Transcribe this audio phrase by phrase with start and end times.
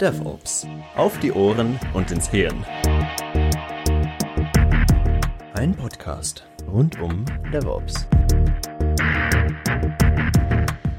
[0.00, 0.66] DevOps.
[0.96, 2.64] Auf die Ohren und ins Hirn.
[5.54, 8.06] Ein Podcast rund um DevOps.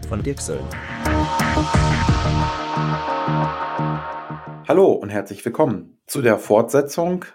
[0.10, 0.70] Von Dirk Söllner.
[4.68, 7.26] Hallo und herzlich willkommen zu der Fortsetzung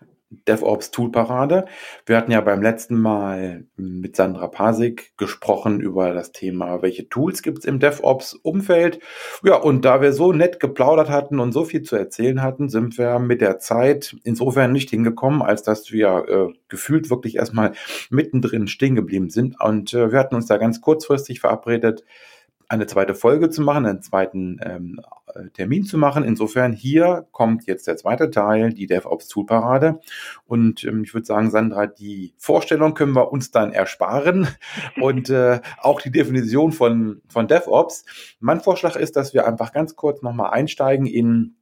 [0.48, 1.66] DevOps Toolparade.
[2.06, 7.42] Wir hatten ja beim letzten Mal mit Sandra Pasik gesprochen über das Thema, welche Tools
[7.42, 9.00] gibt es im DevOps-Umfeld.
[9.42, 12.98] Ja, und da wir so nett geplaudert hatten und so viel zu erzählen hatten, sind
[12.98, 17.72] wir mit der Zeit insofern nicht hingekommen, als dass wir äh, gefühlt wirklich erstmal
[18.10, 19.60] mittendrin stehen geblieben sind.
[19.60, 22.04] Und äh, wir hatten uns da ganz kurzfristig verabredet,
[22.70, 25.00] eine zweite Folge zu machen, einen zweiten ähm,
[25.54, 26.22] Termin zu machen.
[26.22, 30.00] Insofern hier kommt jetzt der zweite Teil, die DevOps Toolparade.
[30.46, 34.46] Und ähm, ich würde sagen, Sandra, die Vorstellung können wir uns dann ersparen
[35.00, 38.04] und äh, auch die Definition von, von DevOps.
[38.38, 41.56] Mein Vorschlag ist, dass wir einfach ganz kurz nochmal einsteigen in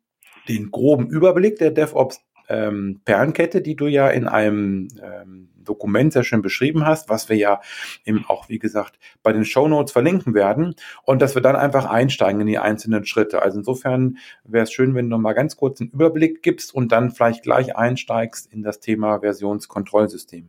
[0.46, 6.24] den groben Überblick der DevOps ähm, Perlenkette, die du ja in einem ähm, Dokument sehr
[6.24, 7.60] schön beschrieben hast, was wir ja
[8.04, 10.74] eben auch, wie gesagt, bei den Show Notes verlinken werden
[11.04, 13.42] und dass wir dann einfach einsteigen in die einzelnen Schritte.
[13.42, 17.10] Also insofern wäre es schön, wenn du mal ganz kurz einen Überblick gibst und dann
[17.10, 20.48] vielleicht gleich einsteigst in das Thema Versionskontrollsystem.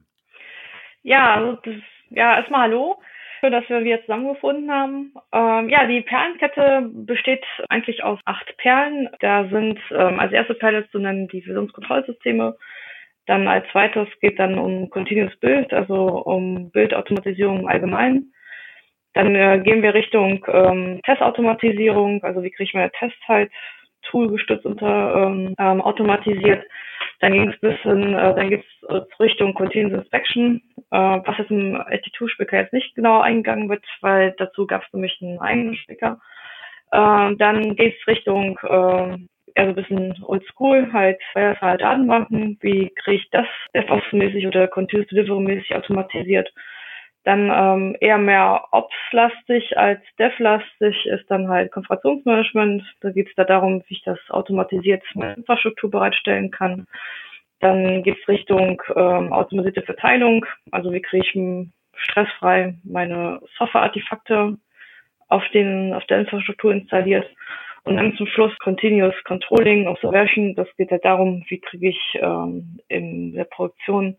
[1.04, 1.76] Ja, also das,
[2.10, 3.00] ja, erstmal hallo.
[3.40, 5.14] Schön, dass wir wieder zusammengefunden haben.
[5.32, 9.08] Ähm, ja, die Perlenkette besteht eigentlich aus acht Perlen.
[9.22, 12.58] Da sind ähm, als erste Perle zu nennen die Versionskontrollsysteme.
[13.28, 18.34] Dann als zweites geht dann um Continuous Build, also um Bildautomatisierung allgemein.
[19.14, 23.52] Dann äh, gehen wir Richtung ähm, Testautomatisierung, also wie kriege ich meine Tests halt
[24.02, 26.66] toolgestützt unter ähm, ähm, automatisiert.
[27.20, 31.76] Dann ging es bisschen, äh, dann geht es Richtung Continuous Inspection, äh, was jetzt im
[31.76, 36.20] LT2-Spicker jetzt nicht genau eingegangen wird, weil dazu gab es nämlich einen eigenen Spicker.
[36.92, 39.18] Äh, dann geht es Richtung äh,
[39.56, 42.58] eher so ein bisschen oldschool, halt zweierfreie Datenbanken.
[42.62, 46.52] Wie kriege ich das DevOps-mäßig oder Continuous Delivery-mäßig automatisiert?
[47.24, 52.84] Dann ähm, eher mehr Ops-lastig als Dev-lastig ist dann halt Konfigurationsmanagement.
[53.02, 56.88] Da geht es da darum, wie ich das automatisiert meine Infrastruktur bereitstellen kann.
[57.60, 60.46] Dann geht es Richtung ähm, automatisierte Verteilung.
[60.72, 61.36] Also wie kriege ich
[61.94, 64.58] stressfrei meine Software-Artefakte
[65.28, 67.28] auf, den, auf der Infrastruktur installiert.
[67.84, 70.56] Und dann zum Schluss Continuous Controlling, Observation.
[70.56, 74.18] Das geht halt darum, wie kriege ich ähm, in der Produktion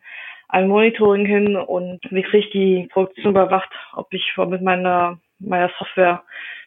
[0.53, 6.23] ein Monitoring hin und wie kriege die Produktion überwacht, ob ich mit meiner, meiner Software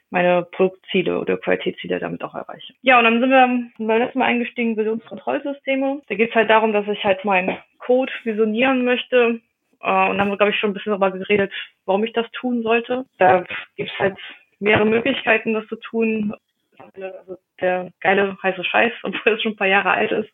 [0.09, 2.73] meine Produktziele oder Qualitätsziele damit auch erreiche.
[2.83, 6.01] Ja, und dann sind wir beim letzten Mal eingestiegen, Visionskontrollsysteme.
[6.07, 9.41] Da geht es halt darum, dass ich halt meinen Code visionieren möchte.
[9.81, 11.51] Äh, und dann haben wir, glaube ich, schon ein bisschen darüber geredet,
[11.85, 13.05] warum ich das tun sollte.
[13.17, 13.43] Da
[13.75, 14.17] gibt es halt
[14.59, 16.35] mehrere Möglichkeiten, das zu tun.
[16.77, 20.29] Also der geile heiße Scheiß, obwohl es schon ein paar Jahre alt ist,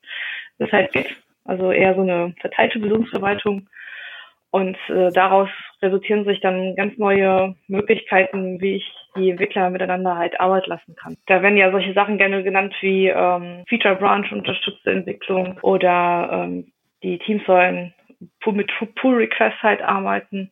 [0.57, 1.15] ist halt Git.
[1.49, 3.67] Also eher so eine verteilte Bildungsverwaltung.
[4.51, 5.49] Und äh, daraus
[5.81, 11.17] resultieren sich dann ganz neue Möglichkeiten, wie ich die Entwickler miteinander halt arbeiten lassen kann.
[11.27, 16.71] Da werden ja solche Sachen gerne genannt wie ähm, Feature Branch unterstützte Entwicklung oder ähm,
[17.03, 17.93] die Teams sollen
[18.45, 20.51] mit Pull Requests halt arbeiten.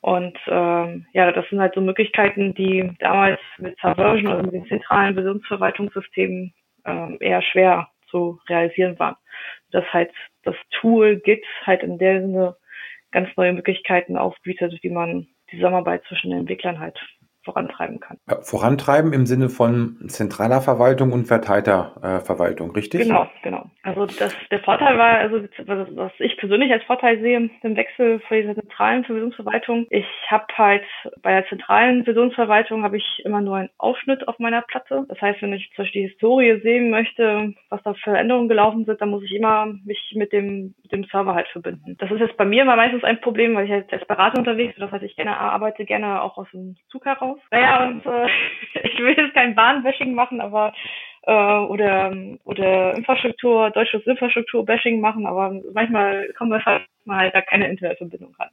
[0.00, 4.66] Und ähm, ja, das sind halt so Möglichkeiten, die damals mit Subversion oder mit den
[4.66, 9.16] zentralen Versionsverwaltungssystemen ähm, eher schwer zu realisieren waren.
[9.70, 10.10] Das halt
[10.44, 12.56] das Tool Git halt in der Sinne
[13.10, 16.98] ganz neue Möglichkeiten aufbietet, wie man die Zusammenarbeit zwischen den Entwicklern halt
[17.48, 18.18] vorantreiben kann.
[18.42, 23.02] Vorantreiben im Sinne von zentraler Verwaltung und verteilter äh, Verwaltung, richtig?
[23.02, 23.70] Genau, genau.
[23.82, 28.36] Also das, der Vorteil war, also was ich persönlich als Vorteil sehe, im Wechsel von
[28.36, 29.86] dieser zentralen Versionsverwaltung.
[29.88, 30.84] Ich habe halt
[31.22, 35.06] bei der zentralen Versionsverwaltung habe ich immer nur einen Aufschnitt auf meiner Platte.
[35.08, 38.84] Das heißt, wenn ich zum Beispiel die Historie sehen möchte, was da für Änderungen gelaufen
[38.84, 41.96] sind, dann muss ich immer mich mit dem, mit dem Server halt verbinden.
[41.98, 44.74] Das ist jetzt bei mir immer meistens ein Problem, weil ich halt als Berater unterwegs
[44.74, 44.82] bin.
[44.82, 47.44] Das heißt, ich gerne arbeite gerne auch aus dem Zug heraus raus.
[47.50, 48.28] Naja, und äh,
[48.82, 50.72] ich will jetzt kein Bahnbashing machen, aber
[51.22, 52.12] äh, oder
[52.44, 58.50] oder Infrastruktur, deutsches Infrastruktur-Bashing machen, aber manchmal kommen wir halt mal da keine Internetverbindung ran.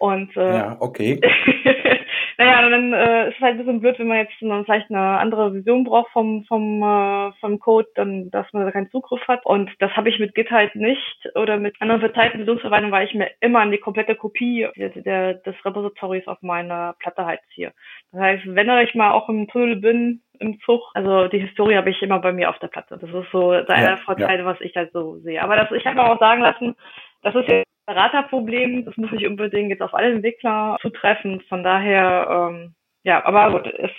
[0.00, 1.20] Und äh, ja, okay.
[2.38, 5.18] naja, dann äh, ist es halt ein bisschen blöd, wenn man jetzt dann vielleicht eine
[5.18, 9.44] andere Vision braucht vom vom äh, vom Code, dann dass man da keinen Zugriff hat.
[9.44, 13.14] Und das habe ich mit Git halt nicht oder mit anderen verteilten Visionsverwaltungen, weil ich
[13.14, 17.72] mir immer an die komplette Kopie der, der, des Repositories auf meiner Platte halt ziehe.
[18.12, 21.90] Das heißt, wenn ich mal auch im Tunnel bin, im Zug, also die Historie habe
[21.90, 22.98] ich immer bei mir auf der Platte.
[22.98, 24.44] Das ist so der ja, Vorteil, ja.
[24.44, 25.42] was ich halt so sehe.
[25.42, 26.76] Aber das, ich habe auch sagen lassen,
[27.22, 28.84] das ist ja Beraterproblem.
[28.84, 31.40] Das muss nicht unbedingt jetzt auf alle Entwickler zutreffen.
[31.48, 33.90] Von daher, ähm, ja, aber gut, es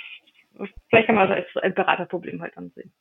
[0.89, 2.93] vielleicht kann man das als, als Beraterproblem halt ansehen.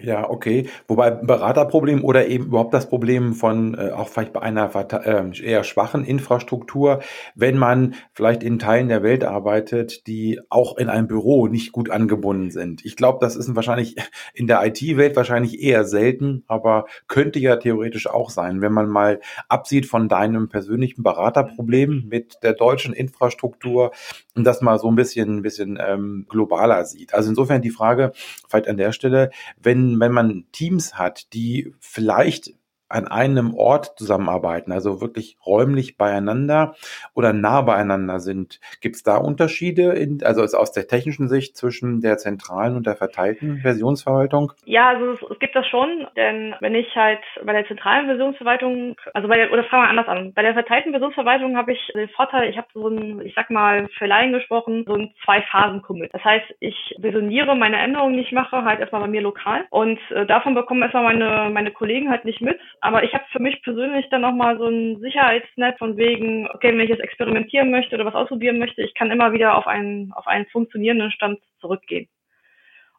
[0.00, 0.68] Ja, okay.
[0.88, 5.64] Wobei Beraterproblem oder eben überhaupt das Problem von äh, auch vielleicht bei einer äh, eher
[5.64, 7.00] schwachen Infrastruktur,
[7.34, 11.90] wenn man vielleicht in Teilen der Welt arbeitet, die auch in einem Büro nicht gut
[11.90, 12.84] angebunden sind.
[12.84, 13.96] Ich glaube, das ist wahrscheinlich
[14.34, 19.20] in der IT-Welt wahrscheinlich eher selten, aber könnte ja theoretisch auch sein, wenn man mal
[19.48, 23.92] absieht von deinem persönlichen Beraterproblem mit der deutschen Infrastruktur
[24.34, 27.14] und das mal so ein bisschen, ein bisschen ähm, globaler sieht.
[27.14, 28.12] Also insofern die Frage
[28.48, 29.30] vielleicht an der Stelle,
[29.62, 32.54] wenn wenn, man Teams hat, die vielleicht
[32.88, 36.74] an einem Ort zusammenarbeiten, also wirklich räumlich beieinander
[37.14, 38.60] oder nah beieinander sind.
[38.80, 42.96] Gibt es da Unterschiede, in, also aus der technischen Sicht zwischen der zentralen und der
[42.96, 44.52] verteilten Versionsverwaltung?
[44.64, 48.96] Ja, also es, es gibt das schon, denn wenn ich halt bei der zentralen Versionsverwaltung,
[49.14, 52.08] also bei der, oder fangen wir anders an, bei der verteilten Versionsverwaltung habe ich den
[52.10, 56.12] Vorteil, ich habe so ein, ich sag mal, für Laien gesprochen, so ein Zwei-Phasen-Commit.
[56.12, 59.98] Das heißt, ich versioniere meine Änderungen, die ich mache, halt erstmal bei mir lokal und
[60.10, 63.62] äh, davon bekommen erstmal meine, meine Kollegen halt nicht mit aber ich habe für mich
[63.62, 68.04] persönlich dann nochmal so ein Sicherheitsnetz von wegen, okay, wenn ich jetzt experimentieren möchte oder
[68.04, 72.08] was ausprobieren möchte, ich kann immer wieder auf einen, auf einen funktionierenden Stand zurückgehen.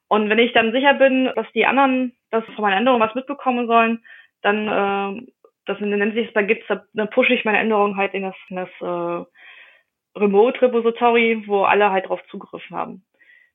[0.07, 3.68] Und wenn ich dann sicher bin, dass die anderen, dass von meiner Änderung was mitbekommen
[3.68, 4.03] sollen,
[4.41, 5.27] dann, äh,
[5.65, 6.63] das nennt sich das bei Git,
[6.94, 9.25] dann pushe ich meine Änderung halt in das, in das äh,
[10.19, 13.03] Remote Repository, wo alle halt drauf Zugriff haben.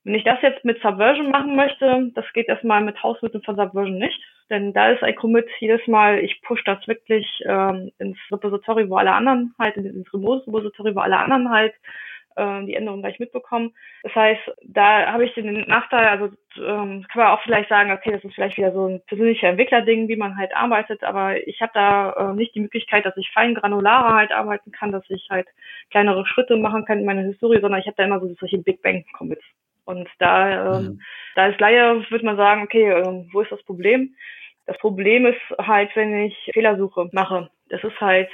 [0.04, 3.98] Wenn ich das jetzt mit Subversion machen möchte, das geht erstmal mit Hausmitteln von Subversion
[3.98, 4.20] nicht,
[4.50, 8.96] denn da ist ein Commit jedes Mal, ich push das wirklich ähm, ins Repository, wo
[8.96, 11.72] alle anderen halt, ins Remote-Repository, wo alle anderen halt
[12.36, 13.72] äh, die Änderungen gleich mitbekommen.
[14.02, 16.26] Das heißt, da habe ich den Nachteil, also
[16.56, 20.08] ähm, kann man auch vielleicht sagen, okay, das ist vielleicht wieder so ein persönlicher Entwicklerding,
[20.08, 23.54] wie man halt arbeitet, aber ich habe da äh, nicht die Möglichkeit, dass ich fein
[23.54, 25.46] granularer halt arbeiten kann, dass ich halt
[25.90, 28.82] kleinere Schritte machen kann in meiner Historie, sondern ich habe da immer so solche Big
[28.82, 29.44] Bang Commits.
[29.84, 31.00] Und da, ähm, mhm.
[31.34, 34.14] da ist Laie, würde man sagen, okay, äh, wo ist das Problem?
[34.66, 37.50] Das Problem ist halt, wenn ich Fehlersuche mache.
[37.68, 38.30] Das ist halt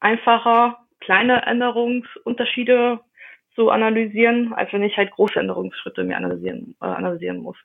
[0.00, 3.00] einfacher, kleine Änderungsunterschiede
[3.54, 7.56] zu analysieren, als wenn ich halt große Änderungsschritte mir analysieren, äh, analysieren muss.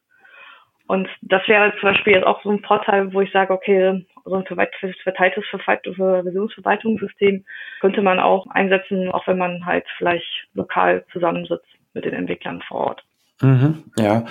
[0.87, 4.33] Und das wäre zum Beispiel jetzt auch so ein Vorteil, wo ich sage, okay, so
[4.33, 7.45] ein verteiltes Versionsverwaltungssystem
[7.79, 12.87] könnte man auch einsetzen, auch wenn man halt vielleicht lokal zusammensitzt mit den Entwicklern vor
[12.87, 13.03] Ort.
[13.41, 14.25] Mhm, ja,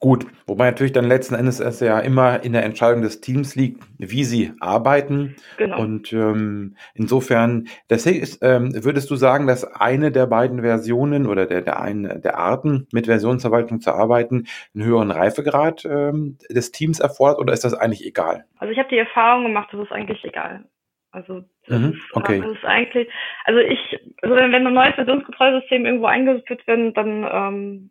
[0.00, 0.26] gut.
[0.46, 4.24] Wobei natürlich dann letzten Endes es ja immer in der Entscheidung des Teams liegt, wie
[4.24, 5.36] sie arbeiten.
[5.56, 5.80] Genau.
[5.80, 11.46] Und ähm, insofern, deswegen ist, ähm, würdest du sagen, dass eine der beiden Versionen oder
[11.46, 17.00] der, der einen der Arten, mit Versionsverwaltung zu arbeiten, einen höheren Reifegrad ähm, des Teams
[17.00, 18.44] erfordert oder ist das eigentlich egal?
[18.58, 20.64] Also ich habe die Erfahrung gemacht, das ist eigentlich egal.
[21.10, 22.38] Also das, mhm, okay.
[22.38, 23.08] ist, ist eigentlich,
[23.44, 27.90] also ich, also wenn, wenn ein neues Versionskontrollsystem irgendwo eingeführt wird, dann ähm,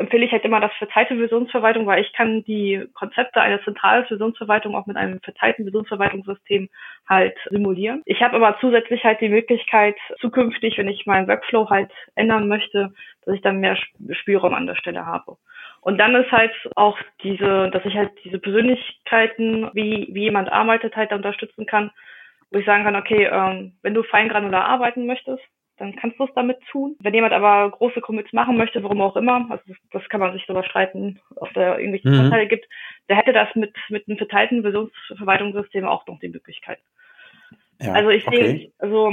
[0.00, 4.74] empfehle ich halt immer das verteilte Versionsverwaltung, weil ich kann die Konzepte einer zentralen Versionsverwaltung
[4.74, 6.68] auch mit einem verteilten Versionsverwaltungssystem
[7.08, 8.02] halt simulieren.
[8.06, 12.92] Ich habe aber zusätzlich halt die Möglichkeit, zukünftig, wenn ich meinen Workflow halt ändern möchte,
[13.24, 13.76] dass ich dann mehr
[14.12, 15.36] Spielraum an der Stelle habe.
[15.82, 20.96] Und dann ist halt auch diese, dass ich halt diese Persönlichkeiten, wie, wie jemand arbeitet,
[20.96, 21.90] halt da unterstützen kann,
[22.50, 25.42] wo ich sagen kann, okay, ähm, wenn du feingranular arbeiten möchtest,
[25.80, 26.94] dann kannst du es damit tun.
[27.00, 30.34] Wenn jemand aber große Commits machen möchte, warum auch immer, also das, das kann man
[30.34, 32.20] sich darüber streiten, ob da irgendwelche mhm.
[32.20, 32.66] Vorteile gibt,
[33.08, 36.78] der hätte das mit, mit einem verteilten Versionsverwaltungssystem auch noch die Möglichkeit.
[37.80, 38.36] Ja, also ich okay.
[38.36, 39.10] sehe, also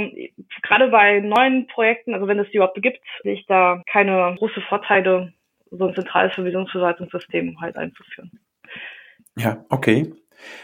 [0.62, 4.60] gerade bei neuen Projekten, also wenn es die überhaupt gibt, sehe ich da keine große
[4.60, 5.32] Vorteile,
[5.70, 8.30] so ein zentrales Versionsverwaltungssystem halt einzuführen.
[9.38, 10.12] Ja, okay.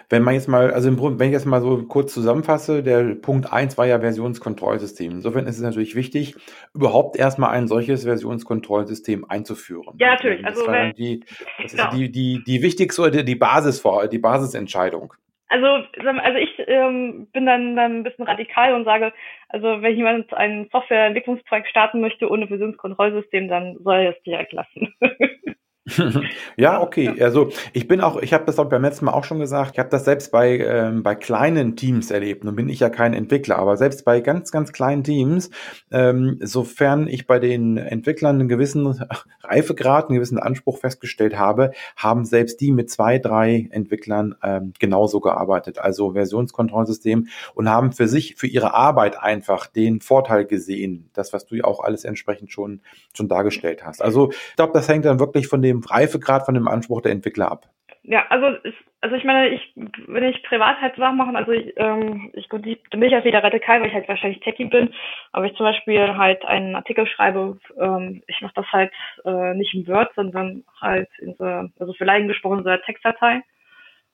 [0.08, 3.14] Wenn man jetzt mal, also im Grunde, wenn ich jetzt mal so kurz zusammenfasse, der
[3.14, 5.12] Punkt 1 war ja Versionskontrollsystem.
[5.12, 6.34] Insofern ist es natürlich wichtig,
[6.74, 9.96] überhaupt erstmal ein solches Versionskontrollsystem einzuführen.
[9.98, 10.42] Ja, natürlich.
[10.42, 11.20] Das also wenn, die,
[11.62, 11.84] das genau.
[11.84, 15.14] ist die, die, die wichtigste oder die Basis vor, die Basisentscheidung.
[15.48, 19.12] Also, also ich ähm, bin dann, dann ein bisschen radikal und sage,
[19.48, 24.94] also wenn jemand ein Softwareentwicklungsprojekt starten möchte ohne Versionskontrollsystem, dann soll er es direkt lassen.
[26.56, 27.20] ja, okay.
[27.20, 29.78] Also ich bin auch, ich habe das auch beim letzten Mal auch schon gesagt, ich
[29.78, 32.42] habe das selbst bei, ähm, bei kleinen Teams erlebt.
[32.42, 35.50] Nun bin ich ja kein Entwickler, aber selbst bei ganz, ganz kleinen Teams,
[35.90, 39.04] ähm, sofern ich bei den Entwicklern einen gewissen
[39.42, 45.20] Reifegrad, einen gewissen Anspruch festgestellt habe, haben selbst die mit zwei, drei Entwicklern ähm, genauso
[45.20, 51.34] gearbeitet, also Versionskontrollsystem und haben für sich, für ihre Arbeit einfach den Vorteil gesehen, das,
[51.34, 52.80] was du ja auch alles entsprechend schon,
[53.12, 54.00] schon dargestellt hast.
[54.00, 57.12] Also ich glaube, das hängt dann wirklich von dem dem Reifegrad von dem Anspruch der
[57.12, 57.66] Entwickler ab.
[58.02, 59.72] ja, also ist, also ich meine, ich,
[60.06, 63.42] wenn ich privat halt Sachen machen, also ich, ähm, ich dann bin ich halt wieder
[63.42, 64.94] radikal, weil ich halt wahrscheinlich Techie bin,
[65.32, 68.92] aber ich zum Beispiel halt einen Artikel schreibe, ähm, ich mache das halt
[69.24, 73.42] äh, nicht in Word, sondern halt in so, also für Laien gesprochen so einer Textdatei.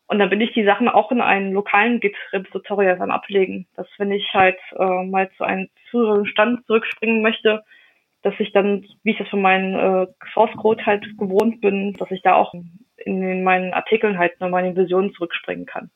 [0.07, 3.69] Und dann bin ich die Sachen auch in einen lokalen Git-Repository am ablegen.
[3.77, 7.63] Dass wenn ich halt äh, mal zu einem früheren Stand zurückspringen möchte,
[8.23, 12.11] dass ich dann, wie ich das von meinem äh, Source Code halt gewohnt bin, dass
[12.11, 12.53] ich da auch
[12.97, 15.91] in den, meinen Artikeln halt nochmal in den Versionen zurückspringen kann.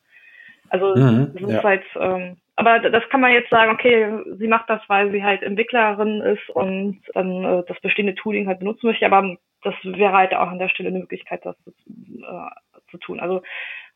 [0.69, 1.63] Also mhm, das ist ja.
[1.63, 5.43] halt, ähm, aber das kann man jetzt sagen, okay, sie macht das, weil sie halt
[5.43, 10.33] Entwicklerin ist und dann äh, das bestehende Tooling halt benutzen möchte, aber das wäre halt
[10.33, 13.19] auch an der Stelle eine Möglichkeit, das zu, äh, zu tun.
[13.19, 13.41] Also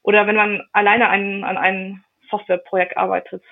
[0.03, 3.43] oder wenn man alleine an, an einem Softwareprojekt arbeitet,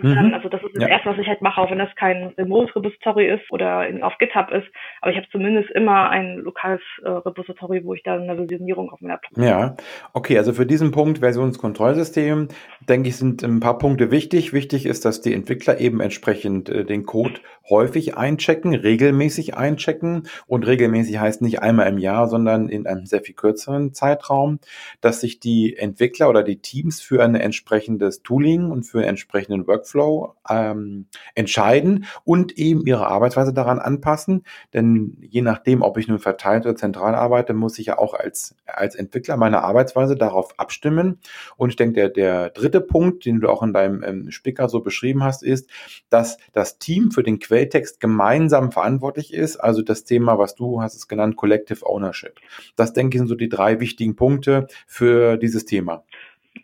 [0.00, 0.34] Mhm.
[0.34, 0.88] Also das ist das ja.
[0.88, 4.50] Erste, was ich halt mache, auch wenn das kein Remote-Repository ist oder in, auf GitHub
[4.50, 4.66] ist.
[5.00, 9.00] Aber ich habe zumindest immer ein lokales äh, Repository, wo ich dann eine Versionierung auf
[9.00, 9.76] meiner Plattform Ja,
[10.12, 12.48] okay, also für diesen Punkt Versionskontrollsystem,
[12.88, 14.52] denke ich, sind ein paar Punkte wichtig.
[14.52, 20.28] Wichtig ist, dass die Entwickler eben entsprechend äh, den Code häufig einchecken, regelmäßig einchecken.
[20.46, 24.60] Und regelmäßig heißt nicht einmal im Jahr, sondern in einem sehr viel kürzeren Zeitraum,
[25.00, 29.66] dass sich die Entwickler oder die Teams für ein entsprechendes Tooling und für einen entsprechenden
[29.66, 34.44] Work Workflow ähm, entscheiden und eben ihre Arbeitsweise daran anpassen.
[34.74, 38.54] Denn je nachdem, ob ich nun verteilt oder zentral arbeite, muss ich ja auch als,
[38.66, 41.18] als Entwickler meine Arbeitsweise darauf abstimmen.
[41.56, 44.80] Und ich denke, der, der dritte Punkt, den du auch in deinem ähm, Spicker so
[44.80, 45.68] beschrieben hast, ist,
[46.08, 49.56] dass das Team für den Quelltext gemeinsam verantwortlich ist.
[49.56, 52.40] Also das Thema, was du hast es genannt, Collective Ownership.
[52.76, 56.04] Das denke ich sind so die drei wichtigen Punkte für dieses Thema.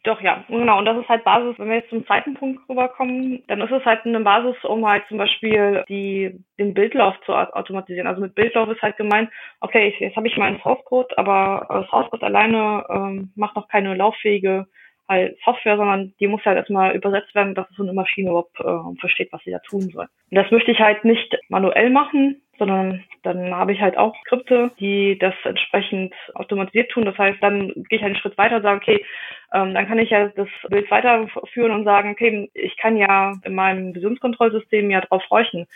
[0.02, 0.78] Doch, ja, genau.
[0.78, 3.84] Und das ist halt Basis, wenn wir jetzt zum zweiten Punkt rüberkommen, dann ist es
[3.84, 8.06] halt eine Basis, um halt zum Beispiel die, den Bildlauf zu automatisieren.
[8.06, 11.90] Also mit Bildlauf ist halt gemeint, okay, jetzt habe ich meinen Source Code, aber äh,
[11.90, 14.66] Source Code alleine ähm, macht noch keine lauffähige
[15.08, 19.00] halt Software, sondern die muss halt erstmal übersetzt werden, dass so eine Maschine überhaupt äh,
[19.00, 20.06] versteht, was sie da tun soll.
[20.30, 24.70] Und das möchte ich halt nicht manuell machen, sondern dann habe ich halt auch Skripte,
[24.80, 27.04] die das entsprechend automatisiert tun.
[27.04, 29.04] Das heißt, dann gehe ich einen Schritt weiter und sage, okay,
[29.52, 33.54] ähm, dann kann ich ja das Bild weiterführen und sagen, okay, ich kann ja in
[33.54, 35.66] meinem Visionskontrollsystem ja drauf räuchen.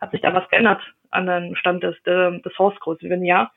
[0.00, 3.08] Hat sich da was geändert an dem Stand des, des Source Codes?
[3.08, 3.50] Wenn ja,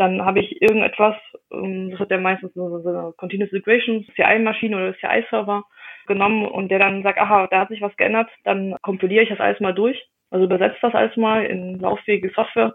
[0.00, 1.14] dann habe ich irgendetwas,
[1.52, 5.64] ähm, das hat ja meistens so eine Continuous Integration, CI-Maschine oder CI-Server
[6.06, 9.40] genommen und der dann sagt, aha, da hat sich was geändert, dann kompiliere ich das
[9.40, 12.74] alles mal durch, also übersetze das alles mal in lauffähige Software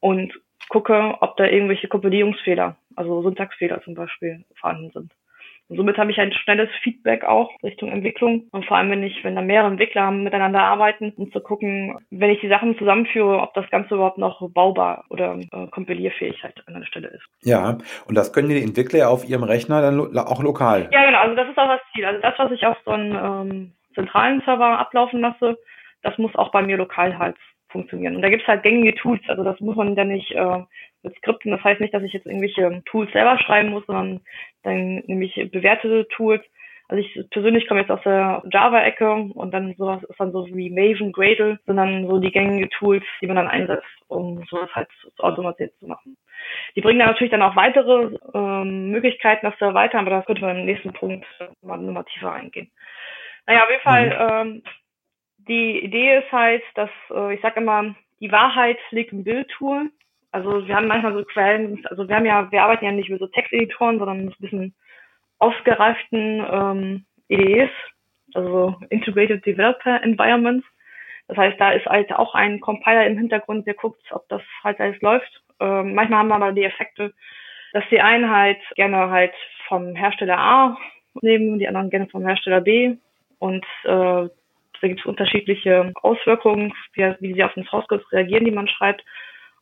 [0.00, 0.32] und
[0.68, 5.12] gucke, ob da irgendwelche Kompilierungsfehler, also Syntaxfehler zum Beispiel vorhanden sind.
[5.70, 8.48] Und somit habe ich ein schnelles Feedback auch Richtung Entwicklung.
[8.50, 12.30] Und vor allem, wenn ich, wenn da mehrere Entwickler miteinander arbeiten, um zu gucken, wenn
[12.30, 16.74] ich die Sachen zusammenführe, ob das Ganze überhaupt noch baubar oder äh, kompilierfähig halt an
[16.74, 17.24] der Stelle ist.
[17.42, 20.88] Ja, und das können die Entwickler auf ihrem Rechner dann lo auch lokal.
[20.90, 21.20] Ja, genau.
[21.20, 22.04] Also das ist auch das Ziel.
[22.04, 25.56] Also das, was ich auf so einen ähm, zentralen Server ablaufen lasse,
[26.02, 27.36] das muss auch bei mir lokal halt
[27.70, 28.16] funktionieren.
[28.16, 29.20] Und da gibt's halt gängige Tools.
[29.28, 30.58] Also das muss man ja nicht äh,
[31.02, 31.50] mit Skripten.
[31.50, 34.20] Das heißt nicht, dass ich jetzt irgendwelche Tools selber schreiben muss, sondern
[34.62, 36.42] dann nämlich bewährte Tools.
[36.88, 40.70] Also ich persönlich komme jetzt aus der Java-Ecke und dann sowas ist dann so wie
[40.70, 45.72] Maven, Gradle, sondern so die gängigen Tools, die man dann einsetzt, um sowas halt automatisiert
[45.78, 46.16] zu machen.
[46.74, 50.42] Die bringen dann natürlich dann auch weitere ähm, Möglichkeiten, das zu erweitern, aber das könnte
[50.42, 51.24] man im nächsten Punkt
[51.62, 52.72] mal nochmal tiefer eingehen.
[53.46, 54.52] Naja, auf jeden Fall, mhm.
[54.54, 54.62] ähm,
[55.50, 59.90] die Idee ist halt, dass, äh, ich sage immer, die Wahrheit liegt im Bildtool.
[60.30, 63.18] Also wir haben manchmal so Quellen, also wir haben ja, wir arbeiten ja nicht mit
[63.18, 64.74] so Texteditoren, sondern mit ein bisschen
[65.40, 67.70] ausgereiften ähm, EDEs,
[68.34, 70.66] also Integrated Developer Environments.
[71.26, 74.78] Das heißt, da ist halt auch ein Compiler im Hintergrund, der guckt, ob das halt
[74.78, 75.42] alles läuft.
[75.58, 77.12] Ähm, manchmal haben wir aber die Effekte,
[77.72, 79.34] dass die einen halt gerne halt
[79.66, 80.76] vom Hersteller A
[81.22, 82.96] nehmen, die anderen gerne vom Hersteller B.
[83.38, 84.28] Und äh,
[84.80, 88.68] da gibt es unterschiedliche Auswirkungen, wie, wie sie auf den Source Code reagieren, die man
[88.68, 89.04] schreibt.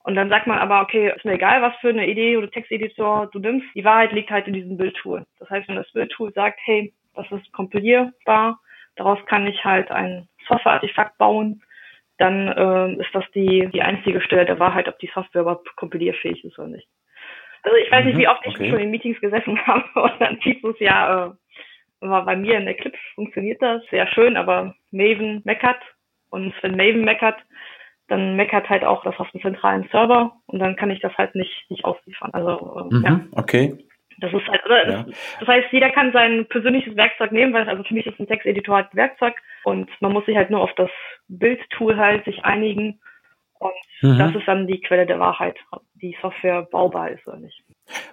[0.05, 3.29] Und dann sagt man aber, okay, ist mir egal, was für eine Idee oder Texteditor
[3.33, 3.67] du nimmst.
[3.75, 5.25] Die Wahrheit liegt halt in diesem Bildtool.
[5.39, 8.59] Das heißt, wenn das Bildtool sagt, hey, das ist kompilierbar,
[8.97, 11.63] daraus kann ich halt ein Software-Artefakt bauen,
[12.17, 16.45] dann äh, ist das die, die einzige Stelle der Wahrheit, ob die Software überhaupt kompilierfähig
[16.45, 16.89] ist oder nicht.
[17.63, 18.63] Also ich weiß nicht, wie mhm, oft okay.
[18.65, 21.31] ich schon in Meetings gesessen habe und dann hieß es ja, äh,
[22.01, 25.81] war bei mir in Eclipse funktioniert das sehr schön, aber Maven meckert.
[26.31, 27.37] Und wenn Maven meckert,
[28.09, 31.35] dann meckert halt auch das auf dem zentralen Server und dann kann ich das halt
[31.35, 32.31] nicht, nicht ausliefern.
[32.33, 33.21] Also, äh, mhm, ja.
[33.33, 33.79] Okay.
[34.21, 35.03] Das ist halt, also, ja.
[35.05, 38.27] das, das, heißt, jeder kann sein persönliches Werkzeug nehmen, weil also für mich ist ein
[38.27, 40.91] Texteditor halt ein Werkzeug und man muss sich halt nur auf das
[41.29, 42.99] Bildtool halt sich einigen
[43.59, 44.19] und mhm.
[44.19, 47.63] das ist dann die Quelle der Wahrheit, ob die Software baubar ist oder nicht.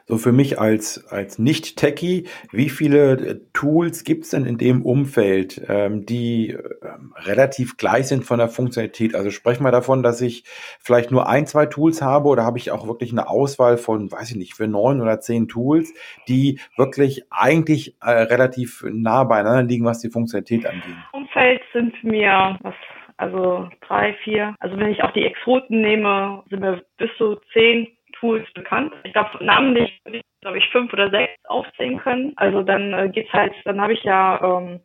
[0.05, 5.61] So für mich als, als Nicht-Techie, wie viele äh, Tools gibt's denn in dem Umfeld,
[5.67, 9.15] ähm, die ähm, relativ gleich sind von der Funktionalität?
[9.15, 10.43] Also sprechen wir davon, dass ich
[10.79, 14.31] vielleicht nur ein, zwei Tools habe oder habe ich auch wirklich eine Auswahl von, weiß
[14.31, 15.93] ich nicht, für neun oder zehn Tools,
[16.27, 20.95] die wirklich eigentlich äh, relativ nah beieinander liegen, was die Funktionalität angeht?
[21.13, 22.75] Umfeld sind mir was
[23.17, 24.55] also drei, vier.
[24.59, 27.87] Also wenn ich auch die Exoten nehme, sind mir bis zu zehn
[28.19, 28.93] Tools bekannt.
[29.03, 32.33] Ich glaube, namentlich würde ich, glaube ich, fünf oder sechs aufzählen können.
[32.35, 34.81] Also dann äh, geht's halt, dann habe ich ja ähm,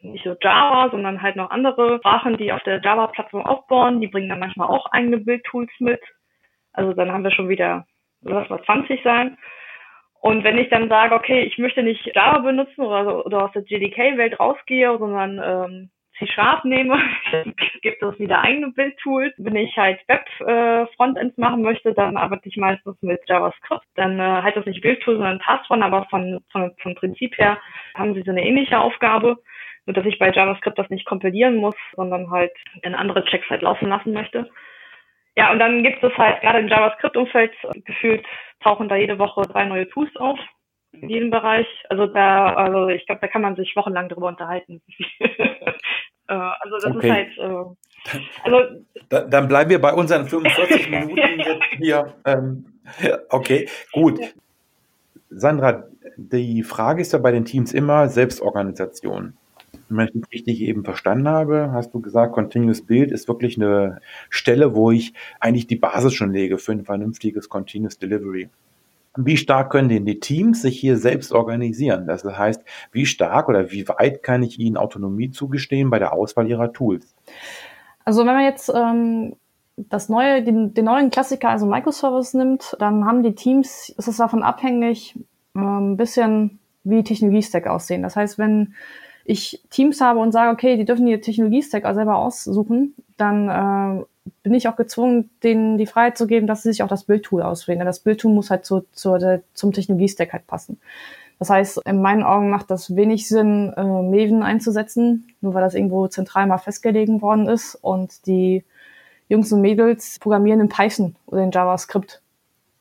[0.00, 4.00] nicht so Java, sondern halt noch andere Sprachen, die auf der Java-Plattform aufbauen.
[4.00, 6.00] Die bringen dann manchmal auch eigene Bildtools mit.
[6.72, 7.86] Also dann haben wir schon wieder,
[8.22, 9.38] lass mal 20 sein.
[10.20, 13.62] Und wenn ich dann sage, okay, ich möchte nicht Java benutzen oder, oder aus der
[13.62, 16.98] JDK-Welt rausgehe, sondern ähm, C-Sharp nehme,
[17.82, 19.32] gibt es wieder eigene Bildtools.
[19.38, 23.86] Wenn ich halt Web-Frontends äh, machen möchte, dann arbeite ich meistens mit JavaScript.
[23.96, 27.58] Dann äh, halt das nicht Bildtool, sondern Taskron, aber von, von, vom Prinzip her
[27.94, 29.38] haben sie so eine ähnliche Aufgabe.
[29.86, 32.52] Nur dass ich bei JavaScript das nicht kompilieren muss, sondern halt
[32.82, 34.50] in andere Checks halt laufen lassen möchte.
[35.36, 37.52] Ja, und dann gibt es halt gerade im JavaScript-Umfeld
[37.84, 38.24] gefühlt
[38.60, 40.38] tauchen da jede Woche drei neue Tools auf
[41.00, 41.66] in jedem Bereich.
[41.88, 44.80] Also da, also ich glaube, da kann man sich wochenlang drüber unterhalten.
[46.26, 47.06] Äh, also das okay.
[47.06, 47.38] ist halt.
[47.38, 52.14] Äh, also, da, dann bleiben wir bei unseren 45 Minuten jetzt hier.
[52.24, 52.64] Ähm,
[53.28, 54.18] okay, gut.
[55.28, 55.84] Sandra,
[56.16, 59.34] die Frage ist ja bei den Teams immer Selbstorganisation.
[59.88, 64.00] Wenn ich das richtig eben verstanden habe, hast du gesagt, Continuous Build ist wirklich eine
[64.30, 68.48] Stelle, wo ich eigentlich die Basis schon lege für ein vernünftiges Continuous Delivery.
[69.16, 72.06] Wie stark können denn die Teams sich hier selbst organisieren?
[72.06, 76.48] Das heißt, wie stark oder wie weit kann ich ihnen Autonomie zugestehen bei der Auswahl
[76.48, 77.14] ihrer Tools?
[78.04, 79.36] Also wenn man jetzt ähm,
[79.76, 84.16] das neue, den, den neuen Klassiker, also Microservice nimmt, dann haben die Teams, ist es
[84.16, 85.16] davon abhängig,
[85.54, 88.02] ähm, ein bisschen wie Technologie-Stack aussehen.
[88.02, 88.74] Das heißt, wenn
[89.24, 94.04] ich Teams habe und sage, okay, die dürfen ihr Technologie-Stack selber aussuchen, dann äh,
[94.42, 97.42] bin ich auch gezwungen, denen die Freiheit zu geben, dass sie sich auch das Bildtool
[97.42, 97.78] auswählen.
[97.78, 100.80] Denn das Bildtool muss halt zu, zu, zum Technologie-Stack halt passen.
[101.38, 105.74] Das heißt, in meinen Augen macht das wenig Sinn, äh, Maven einzusetzen, nur weil das
[105.74, 108.64] irgendwo zentral mal festgelegt worden ist und die
[109.28, 112.22] Jungs und Mädels programmieren in Python oder in JavaScript.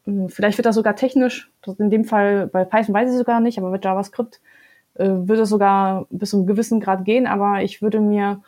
[0.05, 3.57] Hm, vielleicht wird das sogar technisch, in dem Fall bei Python weiß ich sogar nicht,
[3.57, 4.39] aber mit JavaScript
[4.95, 8.41] äh, würde es sogar bis zu einem gewissen Grad gehen, aber ich würde mir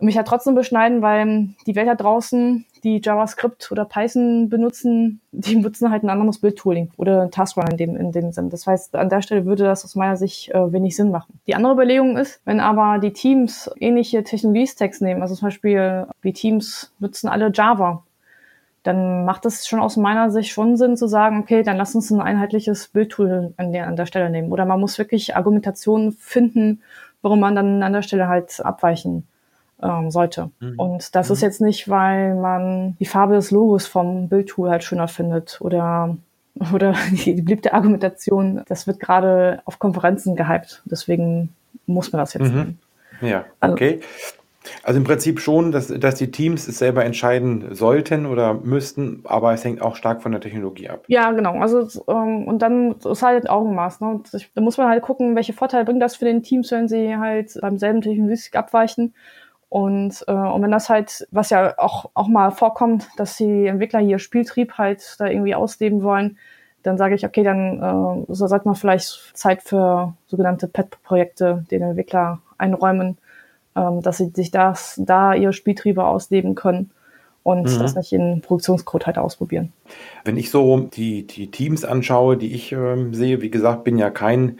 [0.00, 5.56] mich halt trotzdem beschneiden, weil die Welt da draußen, die JavaScript oder Python benutzen, die
[5.56, 8.50] benutzen halt ein anderes Bildtooling oder Taskrun in dem, in dem Sinn.
[8.50, 11.40] Das heißt, an der Stelle würde das aus meiner Sicht äh, wenig Sinn machen.
[11.46, 16.32] Die andere Überlegung ist, wenn aber die Teams ähnliche Technologie-Stacks nehmen, also zum Beispiel die
[16.32, 18.04] Teams nutzen alle Java,
[18.84, 22.10] dann macht es schon aus meiner Sicht schon Sinn zu sagen, okay, dann lass uns
[22.10, 24.52] ein einheitliches Bildtool an der, an der Stelle nehmen.
[24.52, 26.82] Oder man muss wirklich Argumentationen finden,
[27.20, 29.26] warum man dann an der Stelle halt abweichen
[29.82, 30.50] ähm, sollte.
[30.60, 30.78] Mhm.
[30.78, 31.32] Und das mhm.
[31.34, 36.16] ist jetzt nicht, weil man die Farbe des Logos vom Bildtool halt schöner findet oder
[36.74, 40.82] oder die, die beliebte Argumentation, das wird gerade auf Konferenzen gehypt.
[40.86, 41.54] Deswegen
[41.86, 42.78] muss man das jetzt mhm.
[43.20, 44.00] Ja, also okay.
[44.82, 49.52] Also im Prinzip schon, dass, dass die Teams es selber entscheiden sollten oder müssten, aber
[49.54, 51.04] es hängt auch stark von der Technologie ab.
[51.06, 51.58] Ja, genau.
[51.58, 54.00] Also ähm, und dann ist halt Augenmaß.
[54.00, 54.20] Ne?
[54.54, 57.58] Da muss man halt gucken, welche Vorteile bringt das für den Teams, wenn sie halt
[57.60, 59.14] beim selben Technologie abweichen
[59.68, 64.00] und, äh, und wenn das halt, was ja auch, auch mal vorkommt, dass die Entwickler
[64.00, 66.38] hier Spieltrieb halt da irgendwie ausleben wollen,
[66.82, 71.82] dann sage ich, okay, dann äh, so sollte man vielleicht Zeit für sogenannte Pet-Projekte den
[71.82, 73.18] Entwickler einräumen,
[73.76, 76.90] ähm, dass sie sich das, da ihre Spieltriebe ausleben können
[77.42, 77.78] und mhm.
[77.78, 79.72] das nicht in Produktionscode halt ausprobieren.
[80.24, 84.10] Wenn ich so die, die Teams anschaue, die ich ähm, sehe, wie gesagt, bin ja
[84.10, 84.58] kein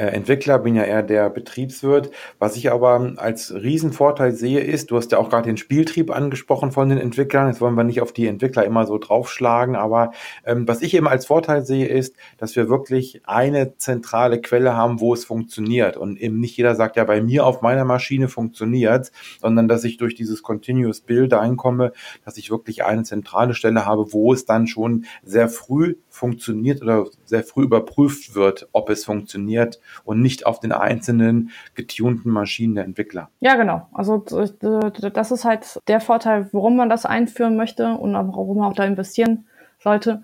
[0.00, 2.10] Entwickler, bin ja eher der Betriebswirt.
[2.38, 6.72] Was ich aber als Riesenvorteil sehe, ist, du hast ja auch gerade den Spieltrieb angesprochen
[6.72, 7.48] von den Entwicklern.
[7.48, 10.12] Jetzt wollen wir nicht auf die Entwickler immer so draufschlagen, aber
[10.44, 15.00] ähm, was ich eben als Vorteil sehe, ist, dass wir wirklich eine zentrale Quelle haben,
[15.00, 15.96] wo es funktioniert.
[15.96, 19.96] Und eben nicht jeder sagt, ja, bei mir auf meiner Maschine funktioniert, sondern dass ich
[19.96, 21.92] durch dieses Continuous Build dahin komme,
[22.24, 27.06] dass ich wirklich eine zentrale Stelle habe, wo es dann schon sehr früh funktioniert oder
[27.24, 32.84] sehr früh überprüft wird, ob es funktioniert und nicht auf den einzelnen getunten Maschinen der
[32.84, 33.30] Entwickler.
[33.40, 33.88] Ja, genau.
[33.92, 38.76] Also das ist halt der Vorteil, warum man das einführen möchte und warum man auch
[38.76, 39.46] da investieren
[39.78, 40.22] sollte.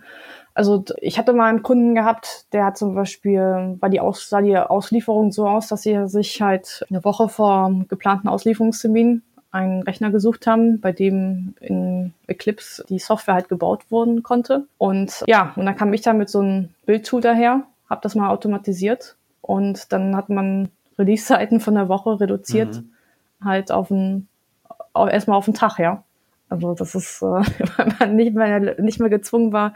[0.55, 4.43] Also ich hatte mal einen Kunden gehabt, der hat zum Beispiel, war die, Aus, sah
[4.43, 10.11] die Auslieferung so aus, dass sie sich halt eine Woche vor geplanten Auslieferungstermin einen Rechner
[10.11, 14.67] gesucht haben, bei dem in Eclipse die Software halt gebaut worden konnte.
[14.77, 18.29] Und ja, und dann kam ich da mit so einem Bildtool daher, habe das mal
[18.29, 23.45] automatisiert und dann hat man Release-Zeiten von der Woche reduziert, mhm.
[23.45, 24.29] halt auf ein,
[24.95, 26.03] erstmal auf den Tag, ja.
[26.51, 27.27] Also das ist, äh,
[27.77, 29.75] weil man nicht mehr, nicht mehr gezwungen war,